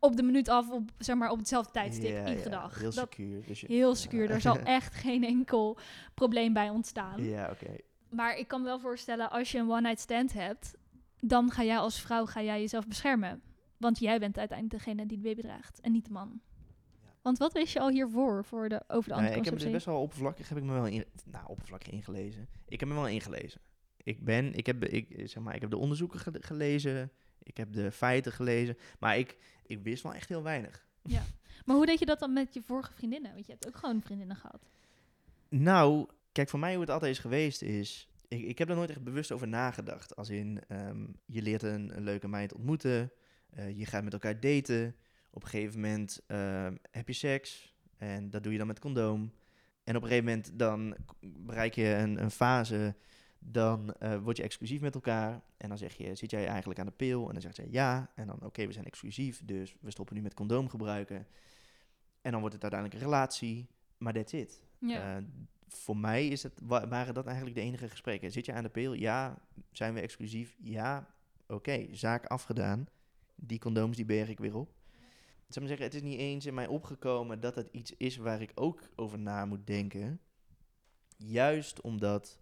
op 0.00 0.16
de 0.16 0.22
minuut 0.22 0.48
af, 0.48 0.70
op, 0.70 0.90
zeg 0.98 1.16
maar 1.16 1.30
op 1.30 1.38
hetzelfde 1.38 1.72
tijdstip, 1.72 2.10
Ja, 2.10 2.28
iedere 2.28 2.50
ja, 2.50 2.60
dag. 2.60 2.74
Heel 2.78 2.84
dat, 2.92 2.94
secuur. 3.12 3.42
Dus 3.46 3.60
je- 3.60 3.66
heel 3.66 3.94
secuur. 3.94 4.30
Er 4.30 4.40
zal 4.50 4.58
echt 4.58 4.94
geen 4.94 5.24
enkel 5.24 5.78
probleem 6.14 6.52
bij 6.52 6.68
ontstaan. 6.70 7.24
Ja, 7.24 7.50
oké. 7.50 7.76
Maar 8.10 8.36
ik 8.36 8.48
kan 8.48 8.60
me 8.60 8.66
wel 8.66 8.80
voorstellen, 8.80 9.30
als 9.30 9.50
je 9.52 9.58
een 9.58 9.70
one-night 9.70 10.00
stand 10.00 10.32
hebt, 10.32 10.76
dan 11.18 11.50
ga 11.50 11.62
jij 11.64 11.78
als 11.78 12.00
vrouw 12.00 12.26
ga 12.26 12.42
jij 12.42 12.60
jezelf 12.60 12.86
beschermen. 12.86 13.42
Want 13.76 13.98
jij 13.98 14.18
bent 14.18 14.38
uiteindelijk 14.38 14.84
degene 14.84 15.06
die 15.06 15.16
de 15.16 15.22
baby 15.22 15.40
draagt 15.42 15.80
en 15.80 15.92
niet 15.92 16.04
de 16.04 16.10
man. 16.12 16.40
Ja. 17.02 17.08
Want 17.22 17.38
wat 17.38 17.52
wist 17.52 17.72
je 17.72 17.80
al 17.80 17.88
hiervoor 17.90 18.44
voor 18.44 18.68
de, 18.68 18.82
over 18.88 19.08
de 19.08 19.14
Nou, 19.14 19.26
ik 19.26 19.34
heb 19.34 19.44
er 19.44 19.52
anticonceptie? 19.52 19.64
dus 19.64 19.72
best 19.72 19.84
wel 19.86 20.00
oppervlakkig, 20.00 20.48
heb 20.48 20.58
ik 20.58 20.64
me 20.64 20.72
wel 20.72 20.86
in, 20.86 21.04
nou, 21.24 21.44
oppervlakkig 21.48 21.92
ingelezen. 21.92 22.48
Ik 22.68 22.80
heb 22.80 22.88
me 22.88 22.94
wel 22.94 23.08
ingelezen. 23.08 23.60
Ik 23.96 24.24
ben, 24.24 24.54
ik 24.54 24.66
heb, 24.66 24.84
ik, 24.84 25.22
zeg 25.28 25.42
maar, 25.42 25.54
ik 25.54 25.60
heb 25.60 25.70
de 25.70 25.76
onderzoeken 25.76 26.18
gele- 26.20 26.38
gelezen, 26.42 27.12
ik 27.42 27.56
heb 27.56 27.72
de 27.72 27.92
feiten 27.92 28.32
gelezen, 28.32 28.76
maar 28.98 29.18
ik, 29.18 29.36
ik 29.66 29.82
wist 29.82 30.02
wel 30.02 30.14
echt 30.14 30.28
heel 30.28 30.42
weinig. 30.42 30.86
Maar 31.64 31.76
hoe 31.76 31.86
deed 31.86 31.98
je 31.98 32.06
dat 32.06 32.18
dan 32.18 32.32
met 32.32 32.54
je 32.54 32.62
vorige 32.62 32.92
vriendinnen? 32.92 33.32
Want 33.34 33.46
je 33.46 33.52
hebt 33.52 33.66
ook 33.66 33.76
gewoon 33.76 34.02
vriendinnen 34.02 34.36
gehad. 34.36 34.70
Nou, 35.48 36.06
kijk, 36.32 36.48
voor 36.48 36.58
mij 36.58 36.72
hoe 36.72 36.80
het 36.80 36.90
altijd 36.90 37.12
is 37.12 37.18
geweest 37.18 37.62
is... 37.62 38.08
Ik, 38.28 38.42
ik 38.44 38.58
heb 38.58 38.68
er 38.68 38.76
nooit 38.76 38.90
echt 38.90 39.04
bewust 39.04 39.32
over 39.32 39.48
nagedacht. 39.48 40.16
Als 40.16 40.28
in, 40.28 40.60
ehm, 40.68 41.06
je 41.26 41.42
leert 41.42 41.62
een, 41.62 41.96
een 41.96 42.02
leuke 42.04 42.28
meid 42.28 42.54
ontmoeten. 42.54 43.12
eh, 43.50 43.78
je 43.78 43.86
gaat 43.86 44.04
met 44.04 44.12
elkaar 44.12 44.40
daten. 44.40 44.96
Op 45.30 45.42
een 45.42 45.48
gegeven 45.48 45.80
moment 45.80 46.20
ehm, 46.26 46.76
heb 46.90 47.08
je 47.08 47.14
seks. 47.14 47.74
En 47.96 48.30
dat 48.30 48.42
doe 48.42 48.52
je 48.52 48.58
dan 48.58 48.66
met 48.66 48.78
condoom. 48.78 49.32
En 49.84 49.96
op 49.96 50.02
een 50.02 50.08
gegeven 50.08 50.28
moment 50.30 50.58
dan 50.58 50.96
bereik 51.20 51.74
je 51.74 51.94
een, 51.94 52.22
een 52.22 52.30
fase... 52.30 52.94
Dan 53.38 53.92
eh, 53.94 54.16
word 54.18 54.36
je 54.36 54.42
exclusief 54.42 54.80
met 54.80 54.94
elkaar. 54.94 55.42
En 55.56 55.68
dan 55.68 55.78
zeg 55.78 55.94
je, 55.94 56.14
zit 56.14 56.30
jij 56.30 56.46
eigenlijk 56.46 56.80
aan 56.80 56.86
de 56.86 56.92
pil? 56.92 57.26
En 57.26 57.32
dan 57.32 57.42
zegt 57.42 57.54
zij 57.54 57.68
ja. 57.70 58.10
En 58.14 58.26
dan, 58.26 58.42
oké, 58.42 58.66
we 58.66 58.72
zijn 58.72 58.84
exclusief. 58.84 59.44
Dus 59.44 59.76
we 59.80 59.90
stoppen 59.90 60.16
nu 60.16 60.22
met 60.22 60.34
condoom 60.34 60.68
gebruiken. 60.68 61.26
En 62.22 62.30
dan 62.30 62.40
wordt 62.40 62.54
het 62.54 62.62
uiteindelijk 62.62 63.00
een 63.02 63.08
relatie. 63.10 63.66
Maar 63.98 64.12
that's 64.12 64.32
it. 64.32 64.62
Ja. 64.78 65.16
Eh, 65.16 65.22
voor 65.68 65.96
mij 65.96 66.28
is 66.28 66.42
het, 66.42 66.60
wa- 66.62 66.88
waren 66.88 67.14
dat 67.14 67.26
eigenlijk 67.26 67.56
de 67.56 67.62
enige 67.62 67.88
gesprekken. 67.88 68.32
Zit 68.32 68.46
je 68.46 68.52
aan 68.52 68.62
de 68.62 68.68
pil? 68.68 68.92
Ja. 68.92 69.38
Zijn 69.72 69.94
we 69.94 70.00
exclusief? 70.00 70.56
Ja. 70.60 71.14
Oké, 71.46 71.86
zaak 71.90 72.26
afgedaan. 72.26 72.86
Die 73.34 73.58
condooms 73.58 73.96
die 73.96 74.04
berg 74.04 74.28
ik 74.28 74.38
weer 74.38 74.56
op. 74.56 74.68
Ik 75.46 75.54
zou 75.54 75.66
maar 75.66 75.76
zeggen, 75.76 75.84
het 75.86 75.94
is 76.04 76.10
niet 76.10 76.18
eens 76.18 76.46
in 76.46 76.54
mij 76.54 76.66
opgekomen 76.66 77.40
dat 77.40 77.54
het 77.54 77.68
iets 77.72 77.92
is 77.96 78.16
waar 78.16 78.40
ik 78.40 78.50
ook 78.54 78.82
over 78.96 79.18
na 79.18 79.44
moet 79.44 79.66
denken. 79.66 80.20
Juist 81.16 81.80
omdat 81.80 82.38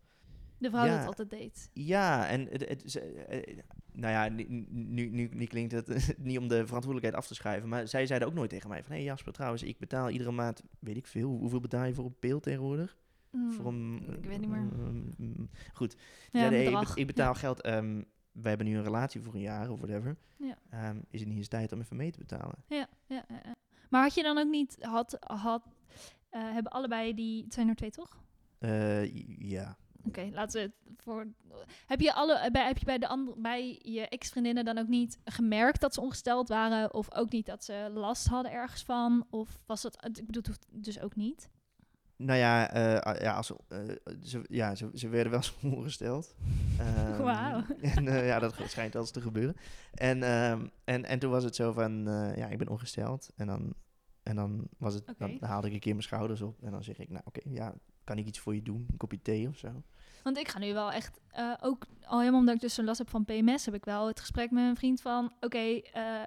de 0.59 0.71
vrouw 0.71 0.85
Ja. 0.85 0.99
dat 0.99 1.07
altijd 1.07 1.31
deed. 1.31 1.71
Ja, 1.73 2.29
en 2.29 2.47
het, 2.51 2.69
het, 2.69 2.83
ze- 2.87 3.01
eh, 3.01 3.59
nou 3.93 4.13
ja, 4.13 4.29
nu, 4.29 4.45
nu, 4.69 5.09
nu, 5.11 5.29
nu 5.33 5.45
klinkt 5.45 5.73
het 5.73 6.15
niet 6.19 6.39
om 6.39 6.49
de 6.49 6.67
verantwoordelijkheid 6.67 7.15
af 7.15 7.27
te 7.27 7.35
schuiven, 7.35 7.69
maar 7.69 7.89
zij 7.89 8.07
zeiden 8.07 8.29
ook 8.29 8.35
nooit 8.35 8.51
tegen 8.51 8.69
mij 8.69 8.83
van, 8.83 8.91
hé 8.93 8.97
hey 8.97 9.07
Jasper, 9.07 9.33
trouwens, 9.33 9.63
ik 9.63 9.79
betaal 9.79 10.11
iedere 10.11 10.31
maand, 10.33 10.63
weet 10.79 10.97
ik 10.97 11.07
veel, 11.07 11.29
hoeveel 11.31 11.61
betaal 11.61 11.85
je 11.85 11.95
voor 11.95 12.05
een 12.05 12.19
pil 12.19 12.41
tegenwoordig? 12.41 12.97
Hmm, 13.31 13.51
Voor 13.53 13.67
een, 13.67 14.05
ik 14.19 14.25
weet 14.25 14.41
niet 14.41 14.49
meer. 14.51 14.69
mm, 15.17 15.49
goed, 15.73 15.97
Ja, 16.33 16.41
ja, 16.41 16.47
een 16.47 16.53
nee, 16.53 16.87
ik, 16.95 17.07
betaal 17.07 17.35
geld, 17.35 17.61
ehm, 17.61 18.03
wij 18.33 18.49
hebben 18.49 18.67
nu 18.67 18.77
een 18.77 18.85
relatie 18.85 19.21
voor 19.21 19.35
een 19.35 19.41
jaar 19.41 19.71
of 19.71 19.79
whatever. 19.81 20.17
Ja. 20.37 20.59
Ehm, 20.71 20.97
is 21.11 21.21
het 21.21 21.29
niet 21.29 21.39
eens 21.39 21.49
tijd 21.49 21.73
om 21.73 21.81
even 21.81 21.97
mee 21.97 22.11
te 22.11 22.19
betalen? 22.19 22.55
Ja, 22.69 22.87
ja, 23.07 23.25
ja, 23.29 23.41
ja. 23.45 23.55
Maar 23.91 24.03
had 24.03 24.15
je 24.15 24.23
dan 24.23 24.39
ook 24.39 24.51
niet, 24.51 24.77
had, 24.81 25.17
had, 25.21 25.63
eh, 26.31 26.53
hebben 26.53 26.73
allebei 26.73 27.15
die, 27.15 27.45
het 27.45 27.55
zijn 27.55 27.69
er 27.69 27.75
twee 27.75 27.91
toch? 27.91 28.23
Eh, 28.59 29.15
ja. 29.51 29.77
Oké, 30.07 30.29
laten 30.33 30.61
we 30.61 30.67
het 30.67 31.03
voor. 31.03 31.27
Heb 31.87 32.01
je, 32.01 32.13
alle, 32.13 32.51
bij, 32.53 32.67
heb 32.67 32.79
je 32.79 32.85
bij, 32.85 32.99
de 32.99 33.09
ander, 33.09 33.35
bij 33.41 33.81
je 33.83 34.09
ex-vriendinnen 34.09 34.65
dan 34.65 34.79
ook 34.79 34.89
niet 34.89 35.19
gemerkt 35.25 35.81
dat 35.81 35.95
ze 35.95 36.01
ongesteld 36.01 36.49
waren? 36.49 36.95
Of 36.95 37.15
ook 37.15 37.31
niet 37.31 37.47
dat 37.47 37.65
ze 37.65 37.91
last 37.95 38.27
hadden 38.27 38.53
ergens 38.53 38.83
van? 38.83 39.27
Of 39.31 39.61
was 39.67 39.83
dat. 39.83 40.07
Ik 40.19 40.27
bedoel, 40.27 40.55
dus 40.71 41.01
ook 41.01 41.17
niet. 41.17 41.49
Nou 42.17 42.39
ja, 42.39 42.71
eh, 42.71 43.21
ja, 43.21 43.33
als, 43.33 43.53
eh, 43.69 43.79
ze, 44.23 44.45
ja 44.49 44.75
ze, 44.75 44.91
ze 44.95 45.09
werden 45.09 45.33
wel 45.33 45.41
eens 45.41 45.55
ongesteld. 45.77 46.35
Ehm, 46.79 47.23
Wauw. 47.23 47.63
En 47.97 48.09
eh, 48.09 48.27
ja, 48.27 48.39
dat 48.39 48.55
schijnt 48.67 48.93
wel 48.93 49.03
eens 49.03 49.11
te 49.11 49.21
gebeuren. 49.21 49.57
En, 49.95 50.23
ehm, 50.23 50.67
en, 50.85 51.05
en 51.05 51.19
toen 51.19 51.31
was 51.31 51.45
het 51.45 51.55
zo 51.55 51.73
van, 51.73 52.05
ja, 52.37 52.49
ik 52.49 52.59
ben 52.59 52.69
ongesteld. 52.69 53.31
En 53.37 53.47
dan, 53.47 53.75
en 54.23 54.37
dan, 54.37 54.69
was 54.79 54.95
het, 54.95 55.15
dan 55.19 55.37
haalde 55.41 55.67
ik 55.67 55.73
een 55.73 55.81
keer 55.81 55.93
mijn 55.93 56.05
schouders 56.05 56.41
op. 56.41 56.63
En 56.63 56.71
dan 56.71 56.83
zeg 56.83 56.99
ik, 56.99 57.09
nou 57.11 57.23
oké, 57.25 57.41
ja, 57.45 57.75
kan 58.07 58.19
ik 58.19 58.27
iets 58.27 58.39
voor 58.39 58.55
je 58.55 58.63
doen? 58.63 58.87
Een 58.91 58.97
kopje 58.97 59.23
thee 59.23 59.49
of 59.49 59.59
zo? 59.59 59.83
Want 60.23 60.39
ik 60.39 60.49
ga 60.49 60.59
nu 60.59 60.73
wel 60.73 60.93
echt, 60.93 61.21
eh, 61.29 61.53
ook 61.61 61.87
al 62.05 62.19
helemaal 62.19 62.41
omdat 62.41 62.55
ik 62.55 62.61
dus 62.61 62.75
zo'n 62.75 62.85
last 62.85 62.99
heb 62.99 63.11
van 63.11 63.25
PMS, 63.25 63.65
heb 63.65 63.75
ik 63.75 63.85
wel 63.85 64.07
het 64.07 64.21
gesprek 64.21 64.51
met 64.51 64.65
een 64.65 64.77
vriend 64.77 65.01
van, 65.01 65.33
oké, 65.41 65.81
eh, 65.81 66.25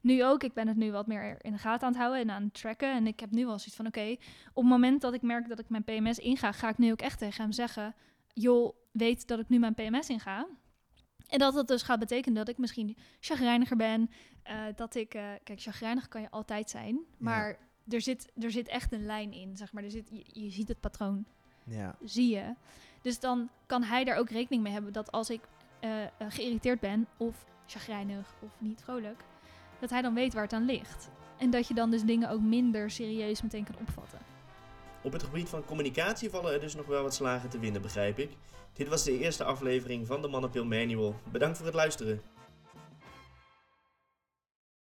nu 0.00 0.24
ook, 0.24 0.42
ik 0.42 0.52
ben 0.52 0.68
het 0.68 0.76
nu 0.76 0.92
wat 0.92 1.06
meer 1.06 1.44
in 1.44 1.52
de 1.52 1.58
gaten 1.58 1.86
aan 1.86 1.92
het 1.92 2.02
houden 2.02 2.20
en 2.20 2.30
aan 2.30 2.42
het 2.42 2.54
tracken. 2.54 2.94
En 2.94 3.06
ik 3.06 3.20
heb 3.20 3.30
nu 3.30 3.46
wel 3.46 3.58
zoiets 3.58 3.76
van, 3.76 3.86
oké, 3.86 4.16
op 4.52 4.62
het 4.62 4.72
moment 4.72 5.00
dat 5.00 5.14
ik 5.14 5.22
merk 5.22 5.48
dat 5.48 5.58
ik 5.58 5.68
mijn 5.68 5.84
PMS 5.84 6.18
inga, 6.18 6.52
ga 6.52 6.68
ik 6.68 6.78
nu 6.78 6.92
ook 6.92 7.00
echt 7.00 7.18
tegen 7.18 7.42
hem 7.42 7.52
zeggen, 7.52 7.94
joh, 8.32 8.76
weet 8.92 9.26
dat 9.26 9.38
ik 9.38 9.48
nu 9.48 9.58
mijn 9.58 9.74
PMS 9.74 10.08
inga. 10.08 10.46
En 11.26 11.38
dat 11.38 11.54
dat 11.54 11.68
dus 11.68 11.82
gaat 11.82 11.98
betekenen 11.98 12.34
dat 12.34 12.48
ik 12.48 12.58
misschien 12.58 12.96
chagrijniger 13.20 13.76
ben, 13.76 14.10
eh, 14.42 14.64
dat 14.74 14.94
ik, 14.94 15.08
kijk, 15.08 15.60
chagrijnig 15.60 16.08
kan 16.08 16.20
je 16.20 16.30
altijd 16.30 16.70
zijn, 16.70 17.00
maar 17.18 17.58
er, 17.88 18.00
zit, 18.00 18.32
er 18.40 18.50
zit 18.50 18.68
echt 18.68 18.92
een 18.92 19.06
lijn 19.06 19.32
in, 19.32 19.56
zeg 19.56 19.72
maar. 19.72 19.84
Er 19.84 19.90
zit, 19.90 20.08
je, 20.10 20.42
je 20.42 20.50
ziet 20.50 20.68
het 20.68 20.80
patroon 20.80 21.24
Ja, 21.64 21.96
zie 22.04 22.34
je. 22.34 22.54
Dus 23.02 23.20
dan 23.20 23.48
kan 23.66 23.82
hij 23.82 24.04
daar 24.04 24.16
ook 24.16 24.30
rekening 24.30 24.62
mee 24.62 24.72
hebben 24.72 24.92
dat 24.92 25.12
als 25.12 25.30
ik 25.30 25.40
eh, 25.80 25.90
geïrriteerd 26.28 26.80
ben 26.80 27.06
of 27.16 27.46
chagrijnig 27.66 28.34
of 28.42 28.50
niet 28.58 28.82
vrolijk, 28.82 29.24
dat 29.78 29.90
hij 29.90 30.02
dan 30.02 30.14
weet 30.14 30.34
waar 30.34 30.42
het 30.42 30.52
aan 30.52 30.64
ligt. 30.64 31.10
En 31.38 31.50
dat 31.50 31.68
je 31.68 31.74
dan 31.74 31.90
dus 31.90 32.02
dingen 32.02 32.30
ook 32.30 32.40
minder 32.40 32.90
serieus 32.90 33.42
meteen 33.42 33.64
kan 33.64 33.78
opvatten. 33.78 34.18
Op 35.02 35.12
het 35.12 35.22
gebied 35.22 35.48
van 35.48 35.64
communicatie 35.64 36.30
vallen 36.30 36.52
er 36.52 36.60
dus 36.60 36.74
nog 36.74 36.86
wel 36.86 37.02
wat 37.02 37.14
slagen 37.14 37.48
te 37.48 37.58
winnen, 37.58 37.82
begrijp 37.82 38.18
ik. 38.18 38.30
Dit 38.72 38.88
was 38.88 39.04
de 39.04 39.18
eerste 39.18 39.44
aflevering 39.44 40.06
van 40.06 40.22
de 40.22 40.28
Mannenpil 40.28 40.64
Manual. 40.64 41.14
Bedankt 41.32 41.56
voor 41.56 41.66
het 41.66 41.74
luisteren. 41.74 42.22